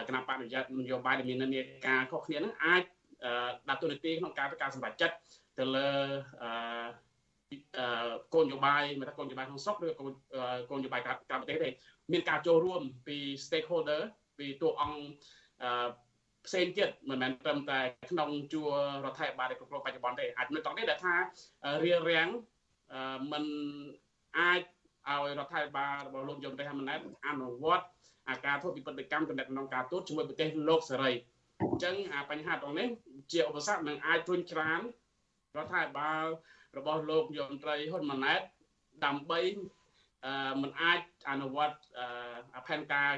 [0.08, 0.44] គណៈបកន
[0.90, 2.82] យោបាយដែលមាននិន្នាការខុសគ្នានឹងអាច
[3.68, 5.16] ដាក់ទូនាទីក្នុងការធ្វើការសម្រេចចិត្ត
[5.58, 5.88] ទៅលើ
[8.34, 9.88] គោលនយោបាយមិនថាគោលនយោបាយក្នុងស្រុកឬ
[10.70, 11.68] គោលនយោបាយក្រៅប្រទេសទេ
[12.12, 14.00] មានការចូលរួមពី stakeholder
[14.38, 15.00] ពីតួអង្គ
[16.46, 18.70] ផ្សេងទៀតមិនមែនត្រឹមតែក្នុងជួរ
[19.04, 21.14] រដ្ឋាភិបាលដែលគ្រប់គ្រងបច្ចុប្បន្នទេអាចនៅត្រង់នេះដែលថា
[21.84, 22.28] រៀបរៀង
[23.32, 23.44] មិន
[24.38, 24.60] អាច
[25.08, 26.96] ឲ្យរដ្ឋាភិបាលរបស់លោកយមរដ្ឋមន្ត្រី
[27.26, 27.86] អនុវត្ត
[28.28, 31.10] អាការធ្វើពិពិធកម្មតំណែងក្នុងការទូតជាមួយប្រទេសលោកសេរី
[31.60, 31.94] អញ្ចឹង
[32.30, 32.88] បញ្ហាត្រង់នេះ
[33.32, 34.80] ជាឧបសគ្គនឹងអាចជួញច្រាន
[35.56, 36.26] រដ្ឋាភិបាល
[36.78, 38.40] របស់លោកយមត្រីហ៊ុនម៉ាណែត
[39.04, 39.40] ដើម្បី
[40.62, 41.00] មិនអាច
[41.30, 41.76] អនុវត្ត
[42.66, 43.12] ផែនការ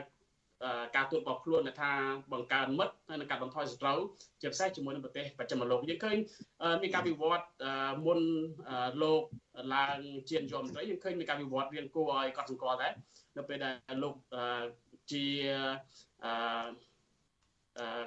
[0.97, 1.93] ការទូតរបស់ខ្លួនថា
[2.33, 3.99] បង្កើនមិត្តហើយនឹងការបន្ថយសត្រូវ
[4.41, 6.17] ជាពិសេសជាមួយនឹងប្រទេសបច្ចិមលោកយើងឃើញ
[6.83, 7.47] មានការវិវត្ត
[8.07, 8.21] មុន
[9.03, 9.23] លោក
[9.75, 9.99] ឡើង
[10.31, 12.93] ជានាយករដ្ឋមន្ត្រីយើងឃើញមានការវិវត្តរៀងគួរឲ្យកត់សម្គាល់ដែរ
[13.37, 14.15] នៅពេលដែលលោក
[15.11, 15.25] ជា
[16.25, 18.05] អឺ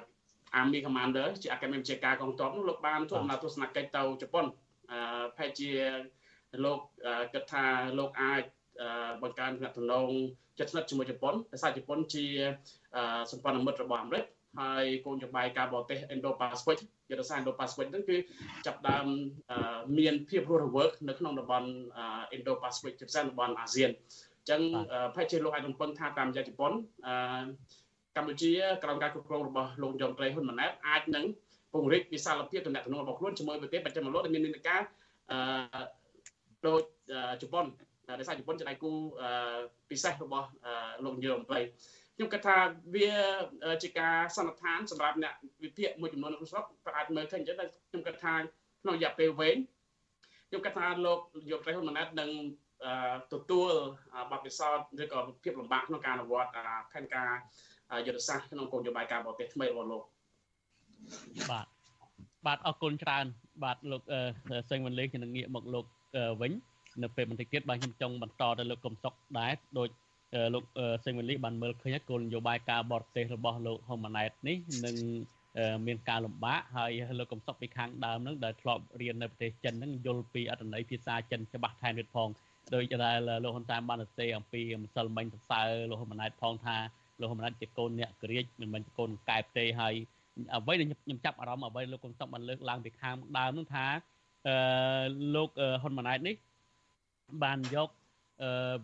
[0.60, 4.46] Army Commander ជាអគ្គមេបញ្ជាការកងទ័ពនោះលោកបានធ្វើដំណើរទស្សនកិច្ចទៅជប៉ុន
[4.92, 4.98] អឺ
[5.36, 5.70] ប្រហែលជា
[6.64, 6.78] លោក
[7.32, 7.64] គិតថា
[7.98, 8.42] លោកអាច
[9.22, 10.08] បង្កើនទំនាក់ទំនង
[10.58, 12.24] ជិតស្និទ្ធជាមួយជប៉ុនដោយសារជប៉ុនជា
[13.30, 14.24] សម្ព័ន្ធមិត្តរបស់អាមេរិក
[14.60, 16.78] ហើយគោលនយោបាយការបរទេស Indo-Pacific
[17.10, 18.16] យុទ្ធសាស្ត្រ Indo-Pacific ហ្នឹងគឺ
[18.66, 19.06] ចាប់ដើម
[19.98, 21.68] មានភាពរស់រវើកនៅក្នុងតំបន់
[22.36, 24.60] Indo-Pacific ជាពិសេសតំបន់អាស៊ានអញ្ចឹង
[25.14, 26.72] ប្រហែលជាលោកអាចរំពឹងថាតាមរយៈជប៉ុន
[28.16, 28.52] កម្ពុជា
[28.84, 31.24] ក្រោមការគ្រប់គ្រងរបស់លោកយមត្រីហ៊ុនម៉ាណែតអាចនឹង
[31.72, 34.80] ពង្រីកវិសាលភាពទំនាក់ទំនងរបស់ខ្លួនជាមួយប្រទេសបច្ចិមលោកដែលមាននិន្នាការ
[35.30, 35.38] អឺ
[36.66, 36.82] ដូច
[37.42, 37.66] ជប៉ុន
[38.18, 38.92] ដោយសារជប៉ុនជាដៃគូ
[39.90, 40.48] ពិសេសរបស់
[41.04, 41.60] លោកនាយរដ្ឋមន្ត្រី
[42.16, 42.56] ខ្ញុំគិតថា
[42.94, 43.12] វា
[43.82, 48.34] ជាការសន្និដ្ឋានសម្រាប់អ្នកវិភាគមួយចំនួននៅក្នុងស្រុកក៏អាចមើលឃើញអញ្ចឹងតែខ្ញុំគិតថា
[48.82, 49.56] ក្នុងរយៈពេលវែង
[50.48, 52.30] ខ្ញុំគិតថាលោកយកប្រៃហ៊ុនម៉ាណែតនឹង
[53.32, 53.70] ទទួល
[54.30, 56.50] បទពិសោធន៍ឬក៏ភាពលំបាកក្នុងការអនុវត្ត
[56.92, 57.30] ផែនការ
[58.06, 60.02] យុទ្ធសាស្ត្រក្នុងគោលនយោបាយការបរទេសថ្មីរបស់លោក
[61.50, 61.66] បាទ
[62.46, 63.26] បាទអរគុណច្រើន
[63.64, 64.02] បាទលោក
[64.70, 65.84] សេងវ៉ាន់លេងនឹងងាកមកលោក
[66.40, 66.52] វិញ
[67.02, 69.88] នៅពេលបន្តិចទៀតបាទខ្ញុំចង់បន្តទៅលោកកំសុកដែរដោយ
[70.54, 70.64] លោក
[71.04, 74.56] សេងវេលីបានមើលឃើញគោលនយោបាយការបរទេសរបស់លោកហ៊ុនម៉ាណែតនេះ
[74.86, 74.96] នឹង
[75.86, 82.28] មានការលំបាកហើយលោកកំសុកពីខាងដើមនឹងដែលធ្លាប់រៀននៅប្រទេសចិននឹងយល់ពីអត្ថន័យភាសាចិនច្បាស់ថែមទៀតផង
[82.74, 86.76] ដោយដែលលោកហ៊ុនសែនបានសរសេរអំពីម្សិលមិញសរសើរលោកហ៊ុនម៉ាណែតផងថា
[87.20, 89.94] លោកហ៊ុនម៉ាណែតជាកូនអ្នកក្រៀកមិនមែនជាកូនកែបទេហើយ
[90.54, 93.86] អ្វីដែលខ្ញុំចាប់អារម្មណ៍អ្វីលោកកំសុកបានលើកឡើងពីខាងដើមនឹងថា
[94.46, 94.56] អឺ
[95.34, 95.48] លោក
[95.82, 96.36] ហ៊ុនម៉ាណែតនេះ
[97.42, 97.88] បានយក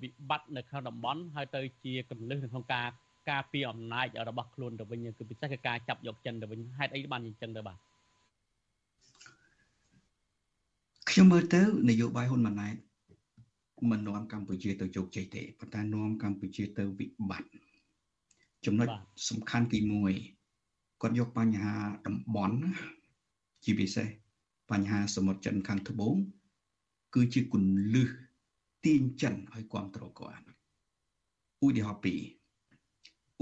[0.02, 2.88] វិបត្តិនៅក្នុងតំបន់ហើយទៅជាកលឹះនៅក្នុងការ
[3.30, 7.78] ការពារអំណាចរបស់ខ្លួនទៅវិញគឺពិសេសគឺការចាប់យកចិនទៅវិញហេតុអីបានអញ្ចឹងទៅបាទ
[11.10, 11.60] ខ្ញុំមើលទៅ
[11.90, 12.76] នយោបាយហ៊ុនម៉ាណែត
[13.90, 17.71] មិននាំកម្ពុជាទៅជោគជ័យទេប៉ុន្តែនាំកម្ពុជាទៅវិបត្តិ
[18.66, 18.88] ចំណុច
[19.28, 19.78] សំខាន់ទី
[20.40, 21.74] 1គាត់យកបញ្ហា
[22.06, 22.58] តំបន់
[23.64, 24.08] ជាពិសេស
[24.70, 26.16] បញ្ហាសមុទ្រចិនខាងត្បូង
[27.14, 28.08] គឺជាគន្លឹះ
[28.84, 30.44] ទាញចិនឲ្យគ្រប់គ្រងគាត់
[31.64, 32.20] ឧទាហរណ៍ពីរ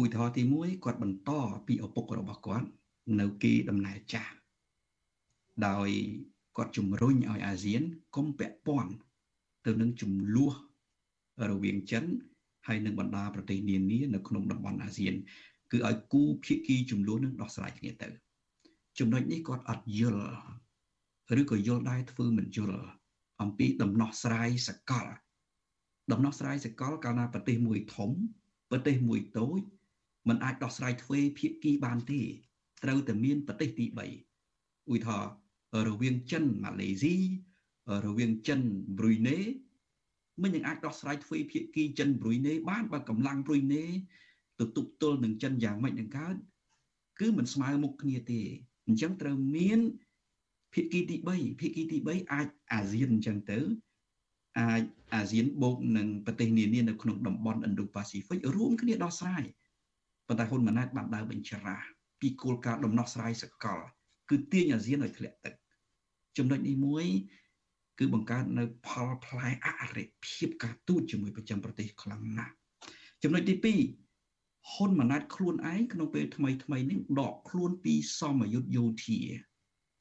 [0.02, 1.30] ឧទាហរណ៍ទី1គាត់បន្ត
[1.66, 2.66] ពីឪពុករបស់គាត់
[3.20, 4.32] នៅគីដំណែលចាស់
[5.68, 5.88] ដោយ
[6.56, 7.82] គាត់ជំរុញឲ្យអាស៊ាន
[8.16, 8.92] កុំពាក់ព័ន្ធ
[9.66, 10.52] ទៅនឹងចំនួន
[11.50, 12.04] រវាងចិន
[12.66, 15.14] ហើយនិងបណ្ដាប្រទេសនានានៅក្នុងតំបន់អាស៊ាន
[15.72, 18.08] គឺឲ្យគូភាគីចំនួននឹងដោះស្រាយគ្នាទៅ
[18.98, 20.26] ចំណុចនេះគាត់អត់យល់
[21.40, 22.80] ឬក៏យល់ដែរធ្វើមិនយល់
[23.42, 25.06] អំពីដំណោះស្រាយសកល
[26.12, 28.11] ដំណោះស្រាយសកលកាលណាប្រទេសមួយធំ
[28.70, 29.61] ប្រទេសមួយតូច
[30.28, 32.20] มันអាចដោះស្រាយទ្វេភាគីបានទេ
[32.84, 35.32] ត្រូវតែមានប្រទេសទី3ឧទាហរណ៍
[35.88, 37.16] រវាងចិនម៉ាឡេស៊ី
[38.06, 38.61] រវាងចិន
[38.98, 39.38] ប្រុយណេ
[40.42, 43.84] មិននឹងអាចដោះស្រាយទ្វេភាគីចិនប្រុយណេបានបើកម្លាំងប្រុយណេ
[44.58, 46.36] ទៅទប់ទល់នឹងចិនយ៉ាងម៉េចនឹងកើត
[47.20, 48.40] គឺមិនស្មើមុខគ្នាទេ
[48.86, 49.80] អញ្ចឹងត្រូវមាន
[50.74, 53.58] ភាគីទី3ភាគីទី3អាចអាស៊ានអញ្ចឹងទៅ
[54.58, 54.82] អាច
[55.14, 59.44] អាស៊ានបូកនឹងប្រទេសនានានៅក្នុងតំបន់ Indo-Pacific រួមគ្នាដោះស្រាយ
[60.28, 61.86] ប៉ុន្តែហ៊ុនម៉ាណែតបានដើរបញ្ច្រាស់
[62.20, 63.80] ពីគោលការណ៍ដំណោះស្រាយសកល
[64.30, 65.54] គឺទាញអាស៊ានឲ្យធ្លាក់ទឹក
[66.38, 67.06] ចំណុចនេះមួយ
[68.01, 72.55] គឺបង្កើតនៅផលផ្លែអរិភាពការទូតជាមួយប្រចាំប្រទេសខ្លាំងណាស់
[73.22, 73.55] ចំណុចទី
[74.20, 79.18] 2ហ៊ុនម៉ាណែតខ្លួនឯងក្នុងពេលថ្មីថ្មីនេះដកខ្លួនពីសមយុទ្ធយោធា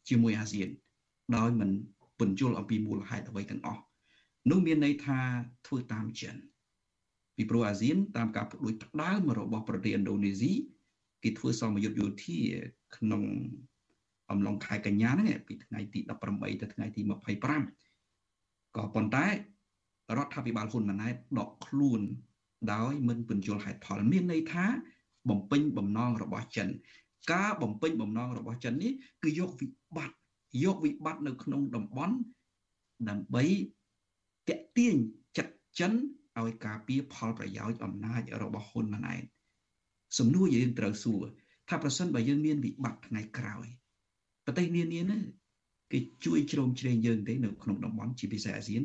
[0.10, 0.70] ជាមួយអាស៊ាន
[1.36, 1.70] ដោយមិន
[2.20, 3.82] ពន្យល់អំពីមូលហេតុអ្វីទាំងអស់
[4.50, 5.20] នោះមានន័យថា
[5.68, 6.36] ធ្វើតាមចិន
[7.36, 10.52] ពីព្រោះអាស៊ានតាមការផ្ដួចផ្ដើមរបស់ប្រទេសឥណ្ឌូនេស៊ី
[11.24, 12.40] គេធ្វើសមយុទ្ធយោធា
[12.98, 13.24] ក្នុង
[14.32, 16.00] អំឡុងខែកញ្ញាហ្នឹងពីថ្ងៃទី
[16.32, 17.89] 18ទៅថ្ងៃទី25
[18.80, 19.28] ក៏ប៉ុន្តែ
[20.18, 22.02] រដ្ឋាភិបាលហ៊ុនម៉ាណែតដកខ្លួន
[22.74, 24.66] ដោយមិនពន្យល់ហេតុផលមានន័យថា
[25.30, 26.68] បំពេញបំណងរបស់ចិន
[27.32, 28.92] ការបំពេញបំណងរបស់ចិននេះ
[29.24, 29.68] គឺយកវិ
[29.98, 30.18] បត្តិ
[30.64, 32.16] យកវិបត្តិនៅក្នុងតំបន់
[33.10, 33.44] ដើម្បី
[34.50, 34.96] តាក់ទាញ
[35.38, 35.94] ចិត្តចិន
[36.40, 39.24] ឲ្យការពារផលប្រយោជន៍អំណាចរបស់ហ៊ុនម៉ាណែត
[40.18, 41.24] សំណួរយើងត្រូវសួរ
[41.70, 43.66] ថាប្រសិនបើយើងមានវិបត្តិថ្ងៃក្រោយ
[44.46, 45.20] ប្រទេសនានាណា
[45.92, 48.82] គេជួយជ្រោមជ្រែងយើងទេនៅក្នុងតំបន់ជាពិសេសអាស៊ាន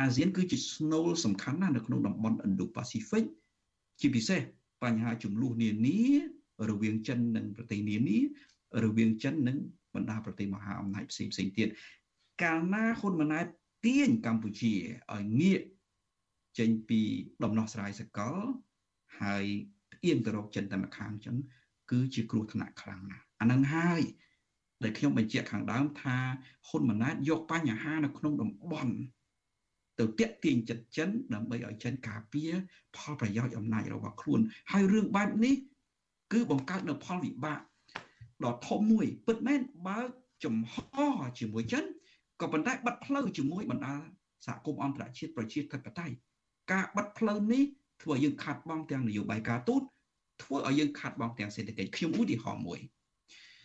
[0.00, 3.24] អាស៊ានគឺជាស្នូលសំខាន់ណាស់នៅក្នុងតំបន់ Indo-Pacific
[4.00, 4.40] ជាពិសេស
[4.82, 6.00] បញ្ហាចំនួននានា
[6.70, 8.18] រវាងចិននិងប្រទេសនានា
[8.84, 9.58] រវាងចិននិង
[9.94, 11.68] បណ្ដាប្រទេសមហាអំណាចផ្សេងផ្សេងទៀត
[12.42, 13.46] កាលណាហ៊ុនម៉ាណែត
[13.84, 14.72] ទាញកម្ពុជា
[15.12, 15.60] ឲ្យងាក
[16.58, 17.00] ចេញពី
[17.44, 18.36] ដំណោះស្រាយសកល
[19.20, 19.44] ហើយ
[19.92, 21.36] ផ្អៀងទៅរកចិនតែម្ខាងអញ្ចឹង
[21.90, 24.00] គឺជាគ្រោះថ្នាក់ខ្លាំងណាស់អានឹងហើយ
[24.84, 26.16] ដែលខ្ញុំបញ្ជាក់ខាងដើមថា
[26.68, 28.94] ហ៊ុនម៉ាណែតយកបញ្ហានៅក្នុងតំបន់
[29.98, 32.50] ទៅតាក់ទាញចិត្តចិនដើម្បីឲ្យចិនការពារ
[32.96, 34.40] ផលប្រយោជន៍អំណាចរបស់ខ្លួន
[34.72, 35.54] ហើយរឿងបែបនេះ
[36.32, 37.60] គឺបង្កើតនៅផលវិបាក
[38.44, 40.00] ដ៏ធំមួយពិតមែនបើ
[40.44, 40.74] ចំហ
[41.38, 41.84] ជាមួយចិន
[42.40, 43.94] ក៏ប៉ុន្តែបិទផ្លូវជាមួយបណ្ដា
[44.46, 46.14] សហគមន៍អន្តរជាតិប្រជាធិបតេយ្យ
[46.72, 47.64] ការបិទផ្លូវនេះ
[48.02, 49.82] ធ្វើឲ្យយើងខាត់បងទាំងនយោបាយការទូត
[50.42, 52.80] ធ្វើឲ្យយើងខាត់បងទាំងសេដ្ឋកិច្ចខ្ញុំឧទាហរណ៍មួយ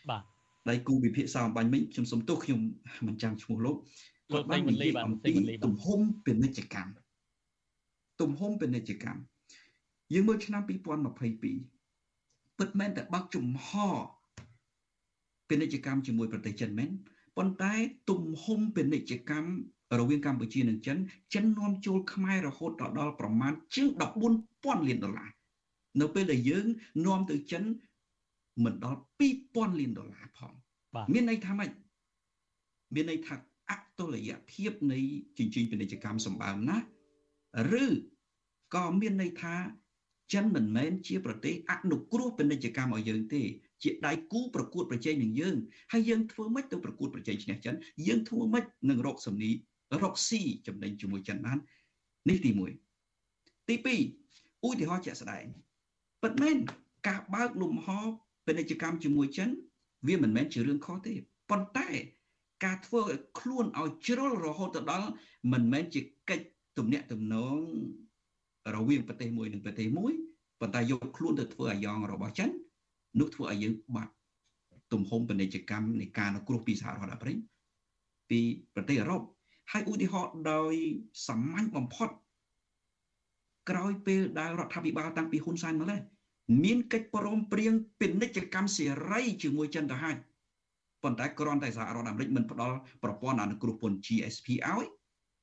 [0.10, 0.24] បាទ
[0.70, 2.60] ដៃគូវិភាគសាមបាញ់មិញខ្ញុំសុំទោសខ្ញុំ
[3.08, 3.78] មិនចាំឈ្មោះលោក
[4.34, 6.92] លោកតែមិនលីបាទតែមិនលីទំហំពាណិជ្ជកម្ម
[8.22, 9.22] ទំហំពាណិជ្ជកម្ម
[10.14, 13.70] យើងមើលឆ្នាំ2022ពិតមែនតែបើកចំហ
[15.50, 16.90] ពាណិជ្ជកម្មជាមួយប្រទេសចិនមែន
[17.38, 17.74] ប៉ុន្តែ
[18.10, 19.52] ទំហំពាណិជ្ជកម្ម
[20.00, 20.98] រវាងកម្ពុជានិងចិន
[21.34, 23.88] ចិននាំចូលខ្មែររហូតដល់ប្រមាណជាង
[24.38, 25.32] 14000លានដុល្លារ
[26.02, 26.66] នៅពេលដែលយើង
[27.06, 27.64] នាំទៅចិន
[28.64, 29.02] មិនដល់
[29.42, 30.54] 2000លានដុល្លារផង
[31.14, 31.72] មានន័យថាម៉េច
[32.96, 33.36] មានន័យថា
[33.70, 35.00] អតុល្យភាពនៃ
[35.38, 36.78] ជញ្ជីងពាណិជ្ជកម្មសម្បើមណា
[37.84, 37.86] ឬ
[38.76, 39.56] ក៏មានន័យថា
[40.34, 43.44] ចិនមិនមែនជាប្រទេសអនុគ្រោះពាណិជ្ជកម្មឲ្យយើងទេ
[43.84, 45.56] ជាដៃគូប្រកួតប្រជែងនឹងយើង
[45.92, 47.76] ហើយយើងធ្វើម៉េចទៅប្រកួតប្រជែងឈ្នះចិន
[48.08, 49.52] យើងធ្វើម៉េចនឹងរកសំនី
[50.04, 51.58] រកស៊ីចំណេញជាមួយចិនបាន
[52.30, 52.52] នេះទី
[53.10, 55.46] 1ទី2ឧទាហរណ៍ជាក់ស្ដែង
[56.24, 56.58] ពិតមែន
[57.08, 57.88] ការបើកលំហ
[58.48, 59.50] ពាណិជ្ជកម្មជាមួយចិន
[60.08, 61.14] វាមិនមែនជារឿងខុសទេ
[61.50, 61.90] ប៉ុន្តែ
[62.66, 65.08] ការធ្វើឲ្យខ្លួនឲ្យជ្រុលរហូតទៅដល់
[65.52, 66.46] មិនមែនជាកិច្ច
[66.78, 67.58] ទំនាក់ទំនង
[68.76, 70.14] រវាងប្រទេសមួយនិងប្រទេសមួយ
[70.62, 72.50] ប៉ុន្តែយកខ្លួនទៅធ្វើអាយ៉ងរបស់ចិន
[73.20, 74.14] នោះធ្វើឲ្យយើងបាត់
[74.94, 77.38] ទំហំពាណិជ្ជកម្មនៃការអនុគ្រោះពីសហរដ្ឋអាមេរិក
[78.30, 78.40] ពី
[78.76, 79.22] ប្រទេសអឺរ៉ុប
[79.72, 80.74] ហើយឧទាហរណ៍ដោយ
[81.28, 82.10] សាមញ្ញបំផុត
[83.70, 86.00] ក្រោយពេលដែលរដ្ឋាភិបាលតាំងពីហ៊ុនសែនមកនេះ
[86.64, 90.16] មានកិច្ចព្រមព្រៀងពាណិជ្ជកម្មសេរីជាមួយចិនទៅហើយ
[91.04, 94.86] ប៉ុន្តែគ្រាន់តែសហរដ្ឋអាមេរិកមិនផ្ដល់ប្រព័ន្ធអនុគ្រោះពន្ធ GSP ឲ្យ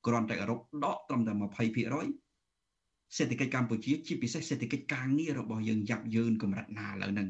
[0.06, 7.28] គ្រាន់តែអឺរ៉ុបដកត្រឹមតែ20%សេដ្ឋកិច្ចកម្ពុជាជាពិសេសសេដ្ឋកិច្ចការងាររបស់យើងយ៉ាប់យ៉ឺនកម្រិតណាឥឡូវហ្នឹង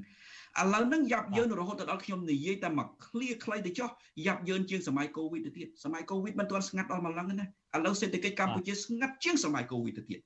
[0.60, 3.88] ឥឡូវហ្នឹងយ៉ាប់យ៉ឺនរហូតដល់ខ្ញុំនិយាយតែមកឃ្លាខ្លីទៅចុះ
[4.26, 7.46] យ៉ាប់យ៉ឺនជាងសម័យកូវីដទៅទៀតសម័យកូវីដមិនទាន់ស្ងាត់ដល់ម្លឹងណា
[7.76, 10.20] ឥឡូវសេដ្ឋកិច្ចកម្ពុជាស្ងាត់ជាងសម័យកូវីដទៅទៀត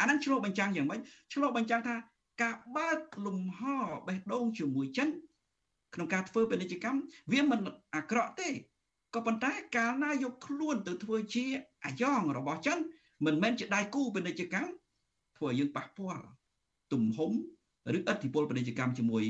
[0.00, 1.00] អាហ្នឹងឆ្លុះបញ្ចាំងយ៉ាងម៉េច
[1.32, 1.94] ឆ្លុះបញ្ចាំងថា
[2.42, 3.60] ការបើកលំហ
[4.06, 5.08] បេះដូងជាមួយចិន
[5.94, 7.00] ក្នុងការធ្វើពាណិជ្ជកម្ម
[7.32, 7.60] វាមិន
[7.94, 8.48] អាក្រក់ទេ
[9.14, 11.44] ក៏ប៉ុន្តែកាលណាយកខ្លួនទៅធ្វើជា
[11.84, 12.78] អាយ៉ងរបស់ចិន
[13.26, 14.70] មិនមែនជាដៃគូពាណិជ្ជកម្ម
[15.36, 16.22] ធ្វើឲ្យយើងប៉ះពាល់
[16.92, 17.32] ទំហំ
[17.96, 19.24] ឬឥទ្ធិពលពាណិជ្ជកម្មជាមួយ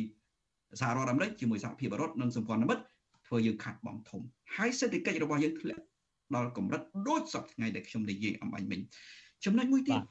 [0.81, 2.85] សហរដ្ឋអាមេរិកជាមួយសហភាពអឺរ៉ុបនិងសម្ព័ន្ធមិត្ត
[3.27, 4.23] ធ្វើយើងខាត់បងធំ
[4.57, 5.83] ហើយសេដ្ឋកិច្ចរបស់យើងធ្លាក់
[6.35, 8.81] ដល់កម្រិតដូចសពថ្ងៃដែលខ្ញុំនិយាយអំបញ្ញមិញ
[9.45, 10.03] ចំណុចមួយទៀត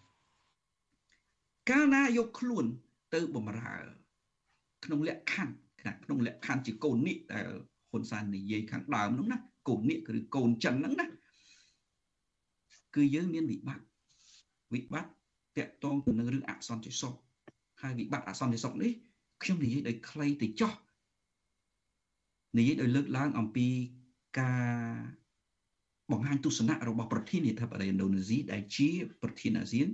[1.70, 2.66] កាលណាយកខ្លួន
[3.14, 3.78] ទៅបំរើ
[4.86, 5.56] ក្នុងលក្ខខណ្ឌ
[6.04, 7.48] ក្នុងលក្ខខណ្ឌជាកូននេះដែល
[7.92, 9.38] ហ៊ុនសែននិយាយខាងដើមហ្នឹងណា
[9.68, 11.08] កូននេះឬកូនចិនហ្នឹងណា
[12.96, 13.86] គឺយើងមានវិបត្តិ
[14.74, 17.14] វិបត្តិតកតងទៅនឹងរឿងអសន្តិសុខ
[17.82, 18.92] ហើយវិបត្តិអសន្តិសុខនេះ
[19.44, 20.74] ខ្ញុំនិយាយដោយខ្លីទៅចោះ
[22.58, 23.68] និយាយដោយលើកឡើងអំពី
[24.40, 25.18] ការ
[26.12, 28.90] បង្ហាញទស្សនៈរបស់ប្រធានាធិបតីឥណ្ឌូនេស៊ីដែលជា
[29.22, 29.88] ប្រធានអាស៊ាន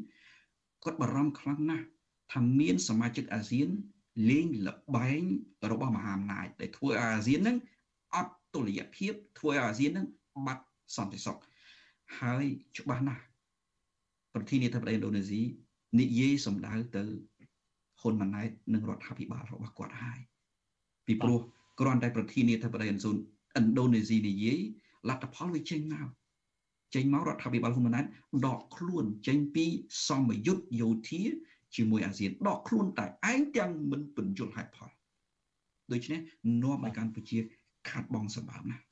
[0.83, 1.85] គាត់បារម្ភខ្លាំងណាស់
[2.33, 3.69] ថាមានសមាជិកអាស៊ាន
[4.29, 5.23] លេងលបែង
[5.71, 7.57] របស់មហាអំណាចដែលធ្វើឲ្យអាស៊ានហ្នឹង
[8.15, 10.07] អត់តុល្យភាពធ្វើឲ្យអាស៊ានហ្នឹង
[10.45, 10.63] បាត់
[10.95, 11.37] សន្តិសុខ
[12.19, 12.45] ហើយ
[12.77, 13.23] ច្បាស់ណាស់
[14.33, 15.41] ប្រធានាធិបតីឥណ្ឌូនេស៊ី
[15.99, 17.03] និយាយសម្ដៅទៅ
[18.01, 20.19] ហ៊ុនម៉ាណែតនិងរដ្ឋាភិបាលរបស់គាត់ហើយ
[21.05, 21.39] ពីព្រោះ
[21.79, 24.59] គ្រាន់តែប្រធានាធិបតីឥណ្ឌូនេស៊ីនិយាយ
[25.09, 26.07] លទ្ធផលវាចេញមក
[26.95, 28.05] ចេញមករដ្ឋាភិបាលហ៊ុនម៉ាណែត
[28.45, 29.65] ដកខ្លួនចេញពី
[30.07, 31.21] សមយុទ្ធយោធា
[31.75, 34.89] ជាមួយអាស៊ានដកខ្លួនតែឯងទាំងមិនបញ្យល់ហេតុផល
[35.91, 36.19] ដូច្នេះ
[36.63, 37.37] នាំឲ្យកម្ពុជា
[37.89, 38.83] ខាត់បងសម្បើមណាស់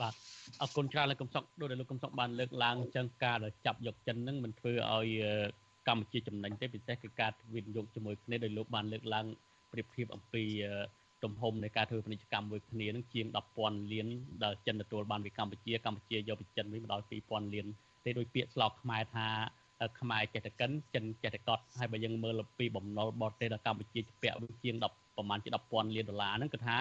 [0.00, 0.14] បាទ
[0.62, 5.08] អរគុណច្រើនលោកកំសុកដូចដែលលោកកំសុកបានលើកឡើងអញ្ចឹងការដែលចាប់យកចិននឹងមិនធ្វើឲ្យ
[5.88, 9.26] កម្ពុជាចំណេញទេពិសេសគឺការវិនិយោគជាមួយគ្នាដោយលោកបានលើកឡើង
[9.72, 10.44] ប្រៀបធៀបអំពី
[11.24, 13.26] ទំហំនៃការធ្វើពាណិជ្ជកម្មមួយគ្នានឹងជាង
[13.58, 14.06] 10,000លាន
[14.42, 17.66] ដែលចិនទទួលបានពីកម្ពុជាកម្ពុជាយកពីចិនវិញមកដល់2,000លាន
[18.04, 19.28] ទេដោយពាក្យស្លោកខ្មែរថា
[20.00, 26.76] ខ្មែរចេះតែកិនចិនចេះតែកត់ហើយបើយើងមើលពីបំណុលបរទេសដល់កម្ពុជាជាពាក់ជាង10ប្រហែលជា10,000លានដុល្លារហ្នឹងគឺថា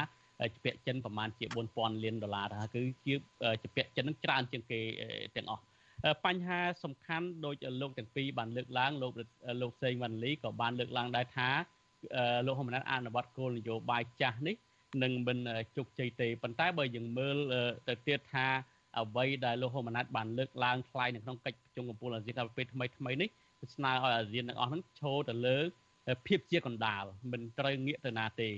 [0.54, 1.46] ជាពាក់ចិនប្រហែលជា
[1.76, 3.14] 4,000លានដុល្លារថាគឺជា
[3.62, 4.80] ជាពាក់ចិននឹងច្រើនជាងគេ
[5.36, 5.64] ទាំងអស់
[6.26, 9.12] បញ្ហាសំខាន់ដោយលោកទាំងពីរបានលើកឡើងលោក
[9.62, 11.50] លោកសេងវ៉ាន់លីក៏បានលើកឡើងដែរថា
[12.46, 14.56] លោកហ៊ុនម៉ាណែតអនុវត្តគោលនយោបាយចាស់នេះ
[15.04, 15.38] នឹងមិន
[15.78, 17.38] ជោគជ័យទេប៉ុន្តែបើយើងមើល
[17.88, 18.48] ទៅទៀតថា
[19.00, 23.30] អ្វីដែលលោកហ៊ុនម៉ាណែតបានលើកឡើងថ្លែងនៅក្នុងកិច្ចប្រជុំកំពូលអាស៊ានកាលពីថ្មីថ្មីនេះ
[23.76, 25.58] ស្នើឲ្យអាស៊ានទាំងអស់ហ្នឹងឈរទៅលើ
[26.28, 28.50] ភាពជាកណ្ដាលមិនត្រូវងាកទៅណាទេ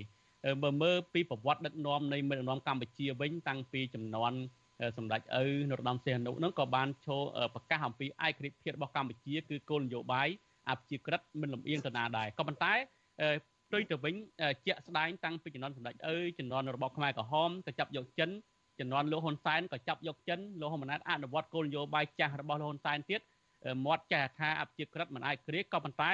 [0.64, 4.34] បើមើលពីប្រវត្តិដឹកនាំនៃមេដឹកនាំកម្ពុជាវិញតាំងពីចំនួន
[4.98, 7.24] សម្ដេចឪនរោត្តមសីហនុនឹងក៏បានចូល
[7.56, 10.28] ប្រកាសអំពីឯករាជ្យភាពរបស់កម្ពុជាគឺគោលនយោបាយ
[10.70, 12.74] អព្យាក្រឹតមិនលំអៀងទៅណាដែរក៏ប៉ុន្តែ
[13.66, 14.16] ផ្ទុយទៅវិញ
[14.66, 18.30] ជាក់ស្ដែងតាំងពីចំនួនសម្ដេចឪចំនួនរបបខ្មែរក្រហមក៏ចាប់យកចិន
[18.80, 23.22] ចំនួនលោកហ៊ុនសែនក៏ចាប់យកចិនលោកហ៊ុនម៉ាណែតអនុវត្តគោលនយោបាយចាស់របស់លោកហ៊ុនសែនទៀត
[23.86, 26.12] មាត់ចាស់ថាអព្យាក្រឹតមិនអាចគ្រាក៏ប៉ុន្តែ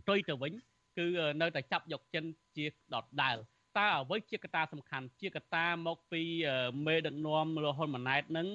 [0.00, 0.52] ផ្ទុយទៅវិញ
[0.98, 1.06] គឺ
[1.40, 2.24] នៅតែចាប់យកចិន
[2.56, 3.36] ជាដដែល
[3.78, 6.22] តើអ្វីជាកត្តាសំខាន់ជាកត្តាមកពី
[6.86, 8.48] មេដឹកនាំលោកហ៊ុនម៉ាណែតនឹង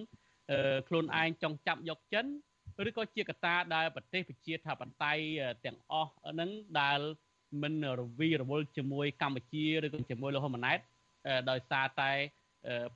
[0.87, 2.25] ខ្លួនឯងចង់ចាប់យកចិន
[2.87, 5.23] ឬក៏ជាកត្តាដែលប្រទេសប្រជាធិបតេយ្យ
[5.65, 6.49] ទាំងអស់នឹង
[6.81, 6.99] ដែល
[7.63, 10.79] មិនរវីរវល់ជាមួយកម្ពុជាឬក៏ជាមួយលោកហ៊ុនម៉ាណែត
[11.49, 12.11] ដោយសារតែ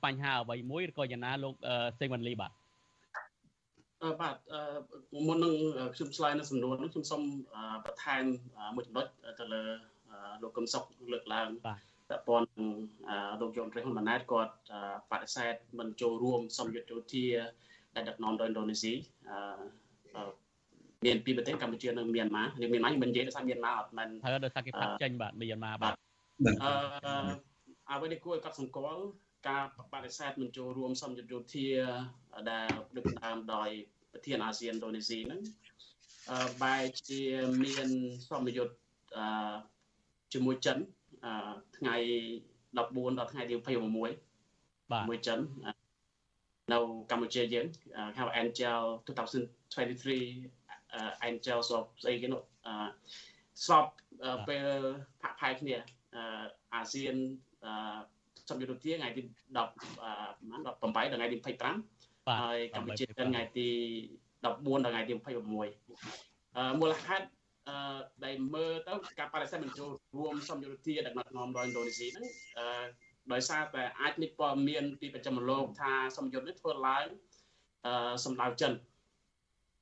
[0.04, 1.54] បញ្ហាអ្វីមួយឬក៏យ៉ាងណាលោក
[1.98, 2.52] សេងវ៉ាន់លីបាទ
[4.02, 4.36] អឺបាទ
[5.28, 5.54] មុននឹង
[5.94, 7.22] ខ្ញុំឆ្លើយនៅសំណួរនោះខ្ញុំសូម
[7.84, 8.24] បន្ថែម
[8.74, 9.06] មួយចំណុច
[9.40, 9.62] ទៅលើ
[10.42, 11.78] លោកកឹមសុខលើកឡើងបាទ
[12.10, 12.42] តើប៉ុន
[13.40, 14.54] លោកយមត្រីហ៊ុនម៉ាណែតគាត់
[15.10, 17.26] បដិសេធមិនចូលរួមសម្យុទ្ធយោធា
[17.94, 18.92] ដែលដឹកនាំដោយឥណ្ឌូនេស៊ី
[20.16, 20.30] អឺ
[21.06, 25.94] មានពីរប្រទេសកម្ពុជានិងមីយ៉ាន់ម៉ានេះមីយ៉ាន់ម៉ាមិននិយាយដោយសារមីយ៉ាន់ម៉ាអត់មែនហើយដោយសារគេផាត់ចេញបាទមីយ៉ាន់ម៉ាបាទ
[26.64, 26.72] អឺ
[27.90, 29.02] អ្វីនេះគួរឲ្យកត់សម្គាល់
[29.48, 29.62] ការ
[29.92, 31.68] បដិសេធមិនចូលរួមសម្យុទ្ធយោធា
[32.50, 33.70] ដែលដឹកនាំដោយ
[34.12, 35.40] ប្រធានអាស៊ានឥណ្ឌូនេស៊ីហ្នឹង
[36.30, 37.22] អឺបែរជា
[37.62, 37.88] មាន
[38.30, 38.74] សម្យុទ្ធ
[39.18, 39.52] អឺ
[40.32, 40.78] ជាមួយចិន
[41.24, 41.96] អឺថ្ងៃ
[42.76, 45.38] 14ដល់ថ្ងៃទី26បាទមួយចិន
[46.72, 46.78] នៅ
[47.10, 47.66] កម្ពុជាយើង
[48.18, 52.42] ហៅ Angel 2023 Angel ស្របស្អីគេនោះ
[53.64, 53.84] ស្រប
[54.48, 54.68] ពេល
[55.22, 55.76] ផាក់ផាយគ្នា
[56.74, 57.16] អាស៊ាន
[58.50, 61.38] សម្យុទ្ធទាថ្ងៃទី10ប្រហែល18ដល់ថ្ងៃទី
[61.84, 63.68] 25ហើយកម្ពុជាថ្ងៃទី
[64.42, 65.52] 14ដល់ថ្ងៃទី26
[66.80, 67.26] មូលហេតុ
[67.68, 72.26] អឺដែលមើលទៅការបដិសេធមិនចូលរួមសម្យុទ្ធទាដឹកនាំដោយឥណ្ឌូនេស៊ីហ្នឹង
[72.58, 72.84] អឺ
[73.32, 77.06] ដោយសារតែអាចមានព័ត៌មានពីប្រចាំលោកថាសម្យុទ្ធនេះធ្វើឡើង
[77.86, 78.72] អឺសម្ដៅចិន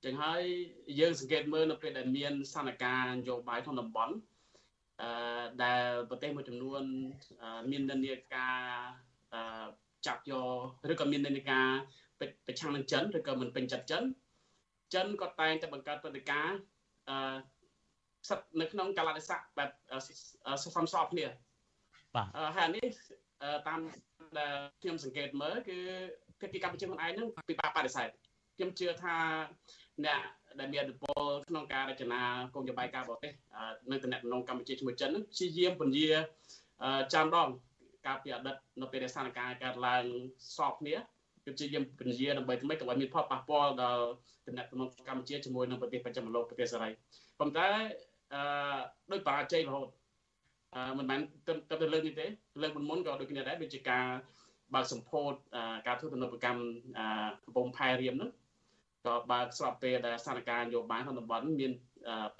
[0.04, 0.42] ចឹងហើយ
[1.00, 4.29] យើងសង្កេតមើលនៅពេលដែលមានស្ថានភាពនយោបាយក្នុងតំបន់អឺ
[5.62, 6.82] ដែលប្រទេសមួយចំនួន
[7.70, 8.60] មាននិន្នាការ
[9.34, 9.68] អឺ
[10.06, 11.68] ចាប់យកឬក៏មាននិន្នាការ
[12.46, 14.02] ប្រឆាំងនឹងចិនឬក៏មិនពេញចិត្តចិន
[14.94, 16.58] ចិនក៏តែងតែបង្កើតព្រឹត្តិការណ៍
[17.08, 17.16] អឺ
[18.28, 19.70] សិតនៅក្នុងកាលៈទេសៈបែប
[20.64, 21.26] សំស្របគ្នា
[22.14, 22.26] បាទ
[22.56, 22.88] ហើយនេះ
[23.68, 23.80] តាម
[24.38, 25.78] ដែលខ្ញុំសង្កេតមើលគឺ
[26.40, 28.08] ភាគីកម្ពុជាខ្លួនឯងនឹងពិបាកបដិសេធ
[28.56, 29.16] ខ្ញុំជឿថា
[30.04, 30.20] អ្នក
[30.58, 32.20] ដែលមានឥទ្ធិពលក្នុងការរចនា
[32.54, 33.32] គោលនយោបាយការបរទេស
[33.90, 36.10] នៅតំណែងកម្ពុជាជាមួយចិននឹងព្យាយាមពន្យា
[37.14, 37.48] ចាំដង
[38.06, 40.04] ការពីអតីតនៅពេលដែលស្ថានភាពកើតឡើង
[40.54, 40.94] ស្របគ្នា
[41.44, 44.04] គឺព្យាយាមពន្យាដើម្បីធ្វើម៉េចកុំឲ្យមានផលប៉ះពាល់ដល់
[44.46, 44.72] តំណែងក
[45.14, 46.90] ម្ពុជាជាមួយនឹងប្រទេសបច្ចឹមលោកប្រទេសសេរី
[47.40, 47.68] ប៉ុន្តែ
[48.34, 48.40] អឺ
[49.10, 49.88] ដោយបរាជ័យរហូត
[50.74, 52.26] អឺមិនមែនទៅទៅលើកនេះទេ
[52.62, 54.06] លើកមុនមុនក៏ដូចគ្នាដែរដូចជាការ
[54.74, 55.32] បើកសម្ពោធ
[55.86, 56.60] ការធ្វើទំនើបកម្ម
[57.44, 58.30] កំពង់ផែរៀមហ្នឹង
[59.06, 61.72] ក៏បើកស្របពេលដែលស្ថានភាពនយោបាយក្នុងតំបន់មាន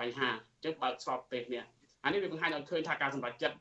[0.00, 1.64] បញ្ហាអញ្ចឹងបើកស្របពេលនេះ
[2.04, 3.56] អានេះវាបង្ហាញឲ្យឃើញថាការសម្រេចចិត្ត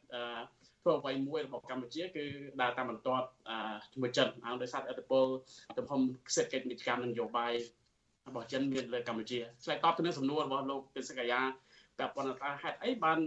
[0.82, 2.26] ធ្វើអ្វីមួយរបស់កម្ពុជាគឺ
[2.62, 3.28] ដើរតាមបន្ទាត់
[3.92, 5.26] ជាមួយចិនអដោយសារឥទ្ធិពល
[5.78, 6.02] ទំហំ
[6.36, 7.54] សេដ្ឋកិច្ចនីតិកម្មនិងនយោបាយ
[8.28, 11.40] របស់ចិនមានលើកម្ពុជាឆ្លើយតបទៅនឹងសំណួររបស់លោកពិសិកាយា
[11.98, 13.20] ពាក់ព័ន្ធថាហេតុអីបាន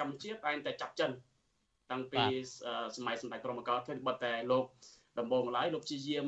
[0.00, 1.10] កម្ពុជាតែងតែចាប់ចិន
[1.90, 2.22] តាំងពី
[2.96, 4.64] សម័យសម្ដេចព្រហ្មកិលធ្វើបត់តែលោក
[5.18, 6.26] ដំបូងឡើយលោកជាយាម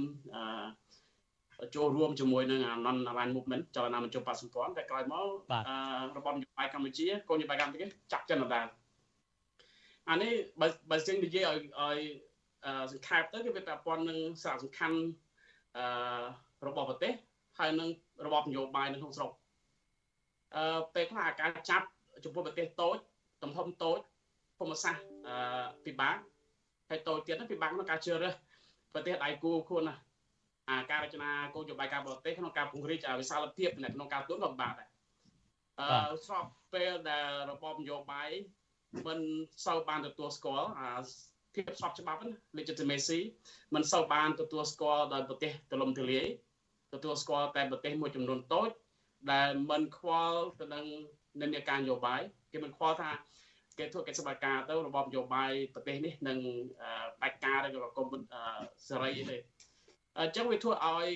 [1.74, 5.26] ចូលរួមជាមួយនឹង non aligned movement ចលនាមិនជុំបកសម្ព័ន្ធតែក្រោយមក
[6.16, 8.66] របបនយោបាយកម្ពុជាកូននយោបាយកម្ពុជាចាប់ចិនដដែល
[10.10, 11.98] អានេះបើបើជាងនិយាយឲ្យឲ្យ
[12.92, 14.98] សង្ខេបទៅគឺវាពាក់ព័ន្ធនឹងសារៈសំខាន់
[15.76, 17.12] អឺរបស់ប្រទេស
[17.58, 17.88] ហើយនឹង
[18.26, 19.30] របបនយោបាយនៅក្នុងស្រុក
[20.56, 21.86] អឺពេលខ្លះការចាប់
[22.24, 22.96] ចំពោះប្រទេសតូច
[23.42, 23.98] ទំហំតូច
[24.58, 26.16] ភូមិសាស្ត្រអឺពិបាក
[26.88, 28.34] ហើយតូចទៀតហ្នឹងពិបាកក្នុងការជ្រើសរើស
[28.92, 29.96] ប្រទេសដៃគូខ្លួនណា
[30.70, 34.88] អាការរចនាគោលនយោបាយការបរទេសក្នុងការពង្រីកវិសាលភាពក្នុងការទួនក៏ពិបាកដែរ
[35.80, 36.44] អឺស្រប
[36.74, 38.30] ពេលដែលរបបនយោបាយ
[39.06, 39.20] មិន
[39.66, 40.90] សូវបានទទួលស្គាល់អា
[41.54, 42.20] ភាពស្របច្បាប់
[42.58, 43.20] legitimacy
[43.74, 46.26] មិនសូវបានទទួលស្គាល់ដោយប្រទេសទលំទលាយ
[46.94, 48.70] ទទួលស្គាល់តែប្រទេសមួយចំនួនតូច
[49.32, 50.84] ដែលមិនខ្វល់ទៅនឹង
[51.42, 52.20] និន្នាការនយោបាយ
[52.52, 53.10] គេមិនខ្វល់ថា
[53.78, 56.38] គេធ្វើកិច្ចសម្ដែងការទៅរបបនយោបាយប្រទេសនេះនឹង
[57.22, 58.06] ដាច់ការឬក៏គុំ
[58.88, 59.36] សេរីទេ
[60.18, 61.06] អញ្ចឹងវាធ្វើឲ្យ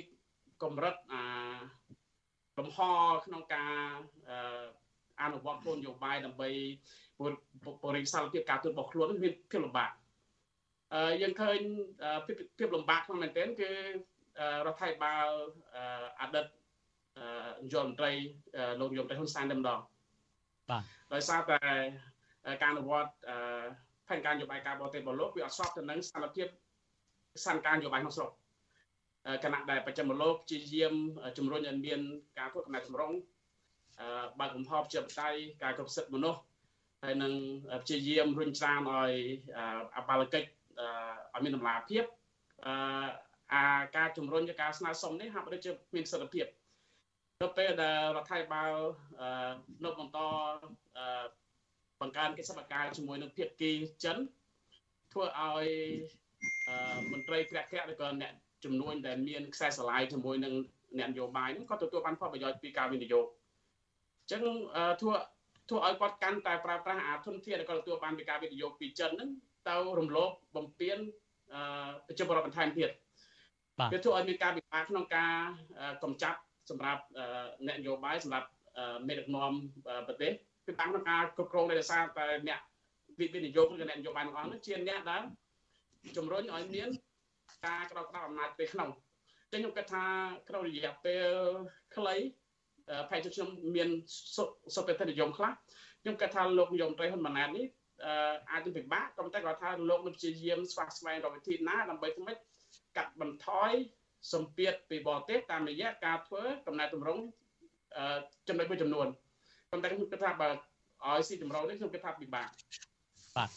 [0.62, 1.22] កម្រិតអា
[2.58, 2.78] លំហ
[3.24, 3.74] ក្នុងការ
[5.22, 6.48] អនុវត្តគោលនយោបាយដើម្បី
[7.84, 9.90] បរិយាសាលភាពការទូតរបស់ខ្លួនមានភាពលំបាក
[10.94, 11.58] អឺយើងឃើញ
[12.58, 13.70] ភាពលំបាកក្នុងមែនទែនគឺ
[14.66, 15.28] រដ្ឋាភិបាល
[16.20, 16.46] អតីត
[17.62, 18.12] នាយករដ្ឋមន្ត្រី
[18.80, 19.80] លោកនាយករដ្ឋមន្ត្រីហ៊ុនសែនតែម្ដង
[20.70, 20.82] បាទ
[21.14, 21.58] ដោយសារតែ
[22.62, 23.12] ការអនុវត្ត
[24.08, 26.46] ផែនការនយោបាយការបរទេសរបស់លោកវាអត់ស្របទៅនឹងស្ថានភាព
[27.42, 28.30] ស្ថានភាពនយោបាយក្នុងស្រុក
[29.44, 30.94] គណៈដែលប្រចាំលោកជាយាម
[31.38, 32.00] ជំរុញឲ្យមាន
[32.38, 33.16] ការធ្វើកំណែតម្រង់
[34.40, 35.28] បើកកំហបជាបតៃ
[35.62, 36.40] ការគ្រប់សិទ្ធិមនុស្ស
[37.02, 37.32] ហើយនឹង
[37.82, 39.12] ព្យាយាមរុញច្រានឲ្យ
[39.96, 40.48] អបាលកិច្ច
[41.34, 42.04] ឲ្យមានតម្លាភាព
[43.54, 43.64] អា
[43.96, 46.46] ការជំរុញការស្នើសុំនេះហាក់ដូចជាមានសិទ្ធិភាព
[47.40, 48.72] ទៅពេលដែលរដ្ឋាភិបាល
[49.84, 50.18] នៅបន្ត
[52.00, 53.72] បង្កើនកិច្ចសហការជាមួយនឹងភាគី
[54.04, 54.16] ចិន
[55.12, 55.66] ធ្វើឲ្យ
[57.12, 58.32] មន្ត្រីក្រាក់ក្រាក់ឬក៏អ្នក
[58.64, 60.54] ចំនួនដែលមានខ្សែស្រឡាយជាមួយនឹង
[60.98, 63.26] អ្នកនយោបាយហ្នឹងក៏ទទួលបានផលប្រយោជន៍ពីការវិនិយោគ
[64.22, 64.42] អញ្ចឹង
[65.00, 65.14] ធ្វើ
[65.68, 69.28] ធ្វើឲ្យគាត់កាន់តែប្រើប្រាស់អាធនធានដែលគាត់ទទួលបានពីការវិនិយោគពីចិនហ្នឹង
[69.68, 70.98] ទៅរំលោភបំពាន
[71.54, 71.60] អឺ
[72.06, 72.90] ប្រជាពលរដ្ឋបន្ថែមទៀត
[73.92, 75.34] វាធ្វើឲ្យមានការពិបាកក្នុងការ
[76.02, 76.38] កម្ចាត់
[76.70, 77.02] សម្រាប់
[77.66, 78.48] អ្នកនយោបាយសម្រាប់
[79.08, 79.52] មេដឹកនាំ
[80.06, 80.32] ប្រទេស
[80.66, 82.60] គឺតាមក្នុងការគ្រប់គ្រងដោយសារតែអ្នក
[83.34, 85.22] វិនិយោគឬអ្នកនយោបាយទាំងអស់នោះជាអ្នកដែល
[86.16, 86.88] ជំរុញឲ្យមាន
[87.66, 88.90] ការក្រោកក្តៅអំណាចពេលក្នុង
[89.52, 90.04] ចឹងខ្ញុំគិតថា
[90.48, 91.28] ក្នុងរយៈពេល
[91.96, 92.14] ខ្លី
[92.88, 93.88] ប្រហែលជាខ្ញុំមាន
[94.74, 95.52] សុទ្ធតែនិយមខ្លះ
[96.02, 97.66] ខ្ញុំគិតថាលោកនាយរដ្ឋមន្ត្រីហ៊ុនម៉ាណែតនេះ
[98.50, 102.38] អាចនឹងពិបាកក៏ប៉ុន្តែគាត់ថាលោកនឹងព្យាយាមស្វះស្វែងរកវិធីណាដើម្បីធ្វើម៉េច
[102.96, 103.70] កាត់បន្ថយ
[104.32, 107.22] សម្ពាធពីបរទេសតាមរយៈការធ្វើកំណែតម្រង់
[108.48, 109.06] ចំណុចមួយចំនួន
[109.70, 112.48] ប៉ុន្តែខ្ញុំគិតថាបើឲ្យស៊ីចម្រុះនេះខ្ញុំគិតថាពិបាក
[113.36, 113.48] បាទ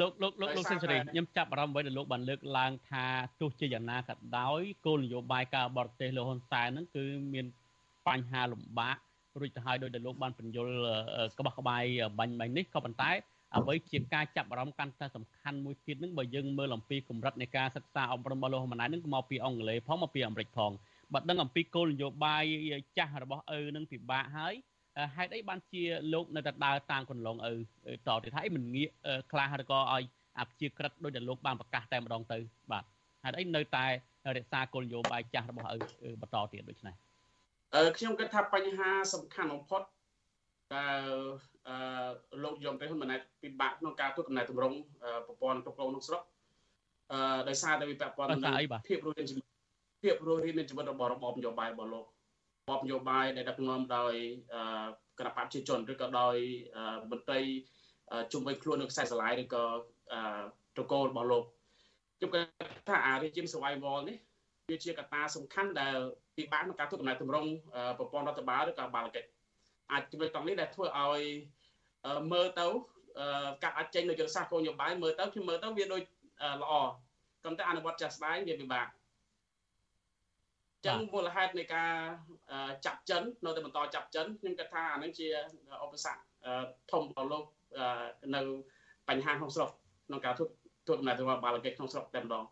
[0.00, 3.04] លោកលោកលោកលោកសេនស៊ូរីខ្ញុំចាប់អារម្មណ៍អ្វីដែលលោកបានលើកឡើងថា
[3.40, 7.04] ទោះជាយ៉ាងណាក៏ដោយគោលនយោបាយការបរទេសលោកហ៊ុនសែនហ្នឹងគឺ
[7.34, 7.46] មាន
[8.06, 8.96] បញ្ហាលំបាក
[9.40, 10.72] រួចទៅហើយដោយដែលលោកបានបញ្យល់
[11.38, 11.82] ក្បោះក្បាយ
[12.18, 13.10] បាញ់បាញ់នេះក៏ប៉ុន្តែ
[13.56, 20.70] អ្វីជាការចាប់អារម្មណ៍កាន់តែសំខាន់មួយទៀតនឹងបើយើងមើលអំពីកម្រិតនៃការសិក្សាអប់រំរបស់លោកហ៊ុនម៉ាណែតនឹងមកពីអង់គ្លេសផងមកពីអាមេរិកផង
[21.12, 22.44] បើដឹងអំពីគោលនយោបាយ
[22.98, 24.54] ចាស់របស់ឪនឹងពិបាកហើយ
[25.16, 25.82] ហេតុអីបានជា
[26.12, 27.52] លោកនៅតែដើរតាមគន្លងឪ
[28.08, 28.88] តទៅថាអីមិនងាក
[29.32, 30.04] ខ្លះឬក៏ឲ្យ
[30.38, 32.38] អាព្យាក្រឹតដោយដែលលោកបានប្រកាសតែម្ដងទៅ
[32.72, 32.84] បាទ
[33.24, 33.86] ហេតុអីនៅតែ
[34.36, 35.68] រក្សាគោលនយោបាយចាស់របស់
[36.08, 36.94] ឪបន្តទៀតដូចនេះ
[37.74, 39.82] អឺខ្ញុំគិតថាបញ្ហាសំខាន់បំផុត
[40.74, 41.02] ដែល
[41.68, 41.76] អឺ
[42.44, 44.76] លោកយមទៅហ៊ុនម៉ាណែតពិបាកក្នុងការធ្វើកំណែតម្រង់
[45.26, 46.22] ប្រព័ន្ធគ្រប់គ្រងក្នុងស្រុក
[47.12, 48.40] អឺដោយសារតែវាពាក់ព័ន្ធនឹង
[48.88, 49.44] ភាពរស់រានជីវិត
[50.02, 52.19] ភាពរស់រាននៃជីវិតរបស់របបនយោបាយរបស់លោករ
[52.70, 54.14] បបនយោបាយដែលដឹកនាំដោយ
[55.18, 56.36] គណៈបព្វជិជនឬក៏ដោយ
[57.10, 57.40] មន្ត្រី
[58.32, 59.64] ជុំវិញខ្លួននៅខ្សែស្រឡាយឬក៏
[60.76, 61.44] ត្រកូលរបស់លោក
[62.18, 62.44] ខ្ញុំគិត
[62.88, 64.16] ថាអា regime survival នេះ
[64.70, 65.96] វាជាកត្តាសំខាន់ដែល
[66.36, 67.50] ពិបាកក្នុងការធ្វើដំណើរទម្រង់
[67.98, 69.28] ប្រព័ន្ធរដ្ឋបាលឬក៏បាលកិច្ច
[69.92, 71.22] អាចជំនួយតង់នេះដែលធ្វើឲ្យ
[72.32, 72.66] មើលទៅ
[73.62, 76.02] ការអាចចេញនៅយុទ្ធសាស្ត្រគោលនយោបាយមើលទៅខ្ញុំមើលទៅវាដូច
[76.62, 76.72] ល្អ
[77.44, 78.86] ប៉ុន្តែអនុវត្តចាស់ស្ដែងវាពិបាក
[80.86, 81.92] ចឹងមូលហេតុនៃការ
[82.86, 85.26] ចាប់ចិននៅតែបន្តចាប់ចិនខ្ញុំគិតថាអានឹងជា
[85.84, 86.20] ឧបសគ្គ
[86.92, 87.44] ធំដល់លោក
[88.34, 88.40] នៅ
[89.08, 89.70] បញ្ហាក្នុងស្រុក
[90.06, 90.46] ក្នុងការធ្វើ
[90.86, 92.44] ធ្វើដំណើរទៅបាលកិច្ចក្នុងស្រុកតែម្ដង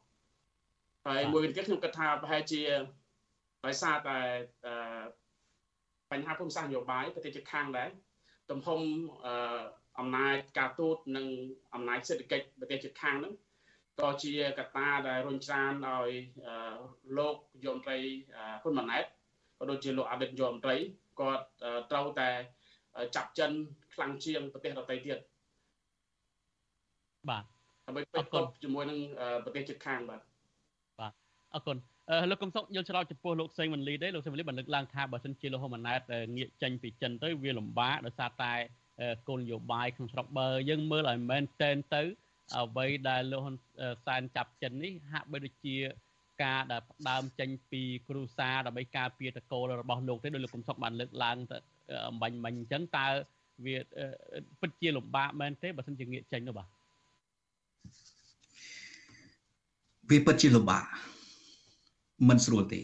[1.07, 2.61] ហើយមួយវិញទៀតខ្ញុំគិតថាប្រហែលជា
[3.67, 4.19] ដោយសារតែ
[6.13, 7.89] បញ្ហាភូមិសាស្ត្រនយោបាយប្រទេសជិតខាងដែរ
[8.51, 8.81] ទំហំ
[9.99, 11.27] អំណាចការទូតនិង
[11.75, 13.33] អំណាចសេដ្ឋកិច្ចប្រទេសជិតខាងហ្នឹង
[14.01, 16.11] ក៏ជាកត្តាដែលរុញច្រានឲ្យ
[17.19, 17.99] លោកយមត្រី
[18.63, 19.05] ហ៊ុនម៉ាណែត
[19.59, 20.77] ក៏ដូចជាលោកអតីតយមត្រី
[21.21, 21.45] គាត់
[21.91, 22.31] ត្រូវតែ
[23.17, 23.51] ចាប់ចិន
[23.95, 25.19] ខ្លាំងជាងប្រទេសដទៃទៀត
[27.31, 27.45] បាទ
[27.87, 28.99] ដើម្បីពេកគប់ជាមួយនឹង
[29.45, 30.21] ប្រទេសជិតខាងបាទ
[31.01, 31.13] បាទ
[31.55, 31.77] អរគុណ
[32.31, 36.01] លោកកំសុកយល់ច្រឡំចំពោះលោកសេងវណ្លីទេលោកសេងវណ្លីបានលើកឡើងថាបើសិនជាលោកហ៊ុនម៉ាណែត
[36.37, 38.55] ងាកចេញពីចិនទៅវាលំបាកដោយសារតែ
[39.29, 42.03] គោលនយោបាយក្នុងស្រុកបើយើងមើលឲ្យមែនតែនទៅ
[42.57, 43.57] អ្វីដែលលោកហ៊ុន
[44.07, 45.77] សែនចាប់ចិននេះហាក់បីដូចជា
[46.43, 51.59] ការដែលផ្ដើមចេញពីគ្រូសាដើម្បីការពារតកូលរបស់លោកទេដោយលោកកំសុកបានលើកឡើងទៅ
[52.09, 53.07] អំបញ្ញមិញអញ្ចឹងតើ
[53.65, 53.77] វា
[54.61, 56.69] ពិតជាលំបាកមែនទេបើមិនជាងាកចេញនោះបាទ
[60.11, 60.85] វាពិតជាលំបាក
[62.29, 62.81] មិនស្រួលទេ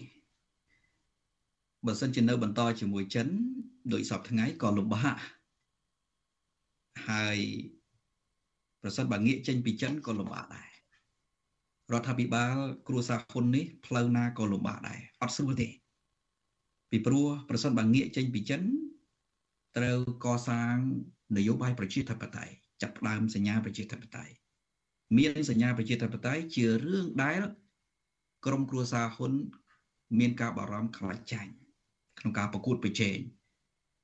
[1.86, 3.26] បើសិនជានៅបន្តជាមួយចិន
[3.92, 5.16] ដោយសពថ្ងៃក៏លំបាក
[7.08, 7.38] ហើយ
[8.84, 10.68] ប្រសិនបើងាកចេញពីចិនក៏លំបាកដែរ
[11.92, 12.54] រដ្ឋាភិបាល
[12.88, 15.68] គ្រួសារហ៊ុននេះផ្លូវណាក៏លំបាកដែរអត់ស្រួលទេ
[16.90, 18.62] ពីព្រោះប្រសិនបើងាកចេញពីចិន
[19.76, 20.76] ត្រូវកសាង
[21.36, 24.32] នយោបាយប្រជាធិបតេយ្យចាប់ផ្ដើមសញ្ញាប្រជាធិបតេយ្យ
[25.18, 27.40] មានសញ្ញាប្រជាធិបតេយ្យជារឿងដែល
[28.46, 29.32] ក្រមគ្រួសារហ៊ុន
[30.18, 31.52] មានការបារម្ភខ្លាចចាញ់
[32.18, 33.18] ក្នុងការប្រកួតប្រជែង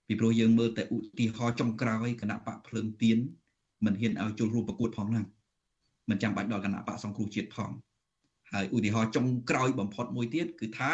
[0.06, 3.18] ពីព្រោះយើងមើលតែឧទាហរណ៍ចុងក្រោយគណៈបកភ្លើងទៀន
[3.84, 5.24] មិនហ៊ានឲ្យចូលរួមប្រកួតផងហ្នឹង
[6.10, 7.70] មិនចាំបាច់ដល់គណៈបកសង្គ្រោះជាតិផង
[8.52, 10.92] ហើយឧទាហរណ៍ចុងក្រោយបំផុតមួយទៀតគឺថា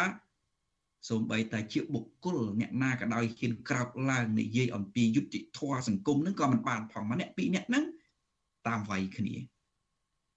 [1.09, 7.85] សូម្បីតែជាបុគ្គលអ្នកណាក៏ដោយហ៊ានក្រោកឡើងនិយាយអំពីយុត្តិធម៌សង្គមហ្នឹងក៏មិនបានផងម្នាក់ពីរនាក់ហ្នឹង
[8.67, 9.35] តាមវាយគ្នា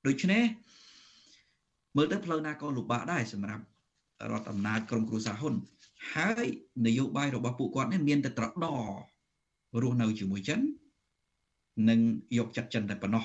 [0.06, 0.42] ដូច្នេះ
[1.96, 3.64] មើលទៅផ្លូវណាក៏លំបាកដែរសម្រាប់
[4.32, 5.54] រដ្ឋអំណាចក្រមគ្រួសារហ៊ុន
[6.14, 6.46] ហើយ
[6.86, 8.66] នយោបាយរបស់ពួកគាត់នេះមានតែត្រដ
[9.82, 10.60] រស់នៅជាមួយចិន
[11.88, 12.00] និង
[12.38, 13.24] យកចិត្តចិនតែប៉ុណ្ណោះ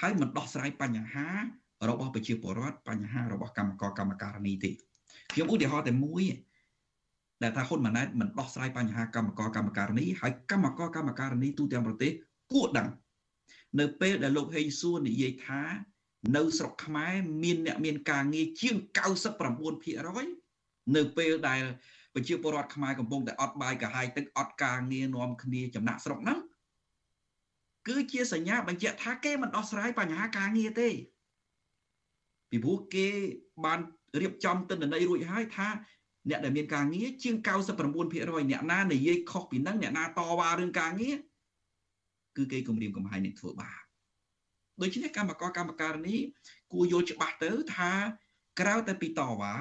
[0.00, 1.26] ហើយមិនដោះស្រាយបញ្ហា
[1.88, 4.70] របស់ប្រជាពលរដ្ឋបញ្ហារបស់កម្មករកម្មការនីទេ
[5.32, 6.24] ខ្ញុំឧទាហរណ៍តែមួយ
[7.42, 12.12] ដែលថាហ៊ុនម៉ាណែតមិនដោះស្រាយបញ្ហាកម្មករកម្មការនីហើយកម្មករកម្មការនីទូទាំងប្រទេស
[12.52, 12.88] គួរដឹង
[13.80, 15.62] នៅពេលដែលលោកហេងសួរនិយាយថា
[16.36, 17.12] នៅស្រុកខ្មែរ
[17.42, 18.76] មានអ្នកមានការងារជាង
[20.00, 21.62] 99%នៅពេលដែល
[22.14, 26.38] ប្រជាពលរដ្ឋខ្មែរកំពុងតែអត់បាយកាហាយទឹកអត់ការងារនាំគ្នាចំណាក់ស្រុកហ្នឹង
[27.88, 30.88] គឺជាសញ្ញាបញ្ជាក់ថាគេមិនដោះស្រាយបញ្ហាការងារទេ
[32.50, 33.08] ពីព្រោះគេ
[33.64, 33.78] បាន
[34.20, 35.68] រៀបចំទិន្នន័យរួចហើយថា
[36.28, 41.16] អ្នកដែលមានការងារជាង99%អ្នកណានិយាយខុសពីនឹងអ្នកណាតវ៉ារឿងការងារ
[42.36, 43.80] គឺគេគម្រាមកំហែងនឹងធ្វើបាប
[44.80, 46.20] ដូច្នេះកម្មករកម្មការនេះ
[46.72, 47.92] គួរយល់ច្បាស់ទៅថា
[48.60, 49.54] ក្រៅតែពីតវ៉ា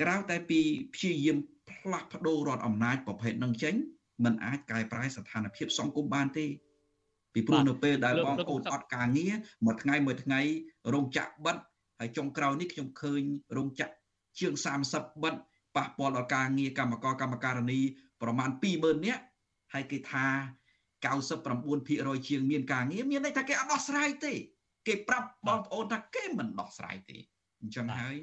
[0.00, 0.60] ក្រៅតែពី
[0.94, 1.38] ព្យាយាម
[1.70, 3.74] ផ្លាស់ប្ដូររដ្ឋអំណាចប្រភេទនឹងចេញ
[4.24, 6.44] มันអាចកែប្រែស្ថានភាពសង្គមបានទេ
[7.34, 10.40] ពីព្រោះនៅពេលដែលបងប្អូនអត់ការងារមួយថ្ងៃមួយថ្ងៃ
[10.92, 11.56] រោងចក្របិទ
[11.98, 13.22] ហើយចុងក្រោយនេះខ្ញុំឃើញ
[13.56, 13.94] រោងចក្រ
[14.38, 14.52] ជាង
[14.88, 15.34] 30បិទ
[15.76, 17.80] ប៉ះពាល់ដល់ការងារកម្មករកម្មការិនី
[18.22, 19.22] ប្រមាណ20000នាក់
[19.72, 20.26] ហើយគេថា
[21.06, 24.32] 99%ជាងមានការងារមានន័យថាគេអត់ដោះស្រាយទេ
[24.86, 27.18] គេប្រាប់បងប្អូនថាគេមិនដោះស្រាយទេ
[27.60, 28.16] អញ្ចឹងហើយ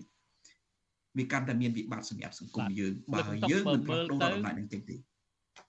[1.17, 3.19] វាកាន់តែមានវិបត្តិសម្រាប់សង្គមយើងបើ
[3.51, 4.95] យើងមិនផ្លាស់ប្ដូរដំណើរនឹងទេទេ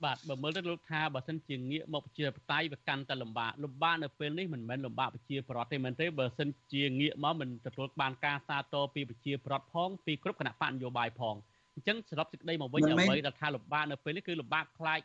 [0.05, 11.37] បាទបើមើលទៅលោកថាបើសិនជាងាកមកប្រជាបតៃវាកាន់តែលំបាកលំបាកនៅពេលនេះមិនមែនលំបាកប្រជាប្រដ្ឋទេមែនទេបើសិនជាងាកមកមិនទទួលបានការសាទរពីប្រជាប្រដ្ឋផងពីគ្រប់គណៈបកនយោបាយផង
[11.75, 15.01] អញ្ចឹងសរុបសេចក្តីមកវិញអ្វីដែលថាលំបាកនៅពេលនេះគឺលំបាកខ្លាច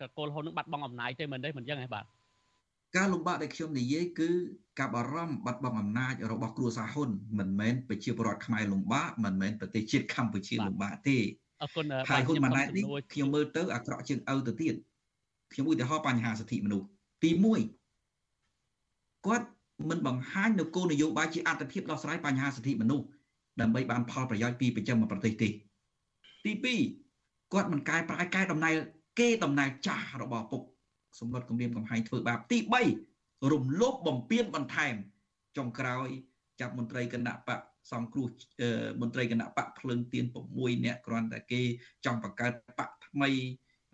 [0.00, 2.06] តកូលហ៊ុននឹងបាត់បង់អំណាចទេមែនទេមិនអញ្ចឹងហ៎បាទ
[2.96, 4.30] ការលំបាកដែលខ្ញុំនិយាយគឺ
[4.78, 11.18] ការបារម្ភបាត់បង់អំណាចរបស់គ្រួសារហ៊ុនមិនមែនប្រជាពលរដ្ឋខ្មែរលំបាកមិនមែនប្រទេសជាតិកម្ពុជាលំបាកទេ
[11.62, 14.74] អរគុណហើយហ៊ុនម៉ាណែតនេះខ្ញុំមើលទៅអាក្រក់ជាងឪទៅទៀត
[15.52, 16.86] ខ្ញុំឧទាហរណ៍បញ្ហាសិទ្ធិមនុស្ស
[17.22, 17.30] ទី
[18.08, 19.46] 1គាត់
[19.88, 23.06] មិនបង្ហាញនៅគោលនយោបាយជាអត្តភាពដោះស្រាយបញ្ហាសិទ្ធិមនុស្ស
[23.60, 25.48] ដើម្បីបានផលប្រយោជន៍ពីប្រចាំប្រទេសទេ
[26.44, 26.52] ទី
[27.06, 28.74] 2គាត់មិនកែប្រែកែដំណែល
[29.18, 30.62] គេដំណែលចាស់របស់ពុក
[31.20, 32.58] សម្លុតគម្រាមកំហែងធ្វើបាបទី
[33.04, 34.94] 3រំលោភបំពានបន្ថែម
[35.56, 36.08] ចុងក្រោយ
[36.60, 37.60] ចាប់មន្ត្រីគណៈបក
[37.90, 38.28] សំគ្រោះ
[39.00, 40.24] មន្ត្រីគណៈបកភ្លើងទៀន
[40.54, 41.62] 6នាក់គ្រាន់តែគេ
[42.04, 43.30] ចង់បង្កើតបកថ្មី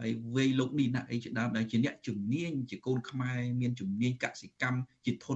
[0.00, 5.32] ហើយវេលោកនេះណាអីជាដើមដែលជាអ្នកជំនាញជាកូនខ្មែរមានជំនាញកសិកម្មជាធន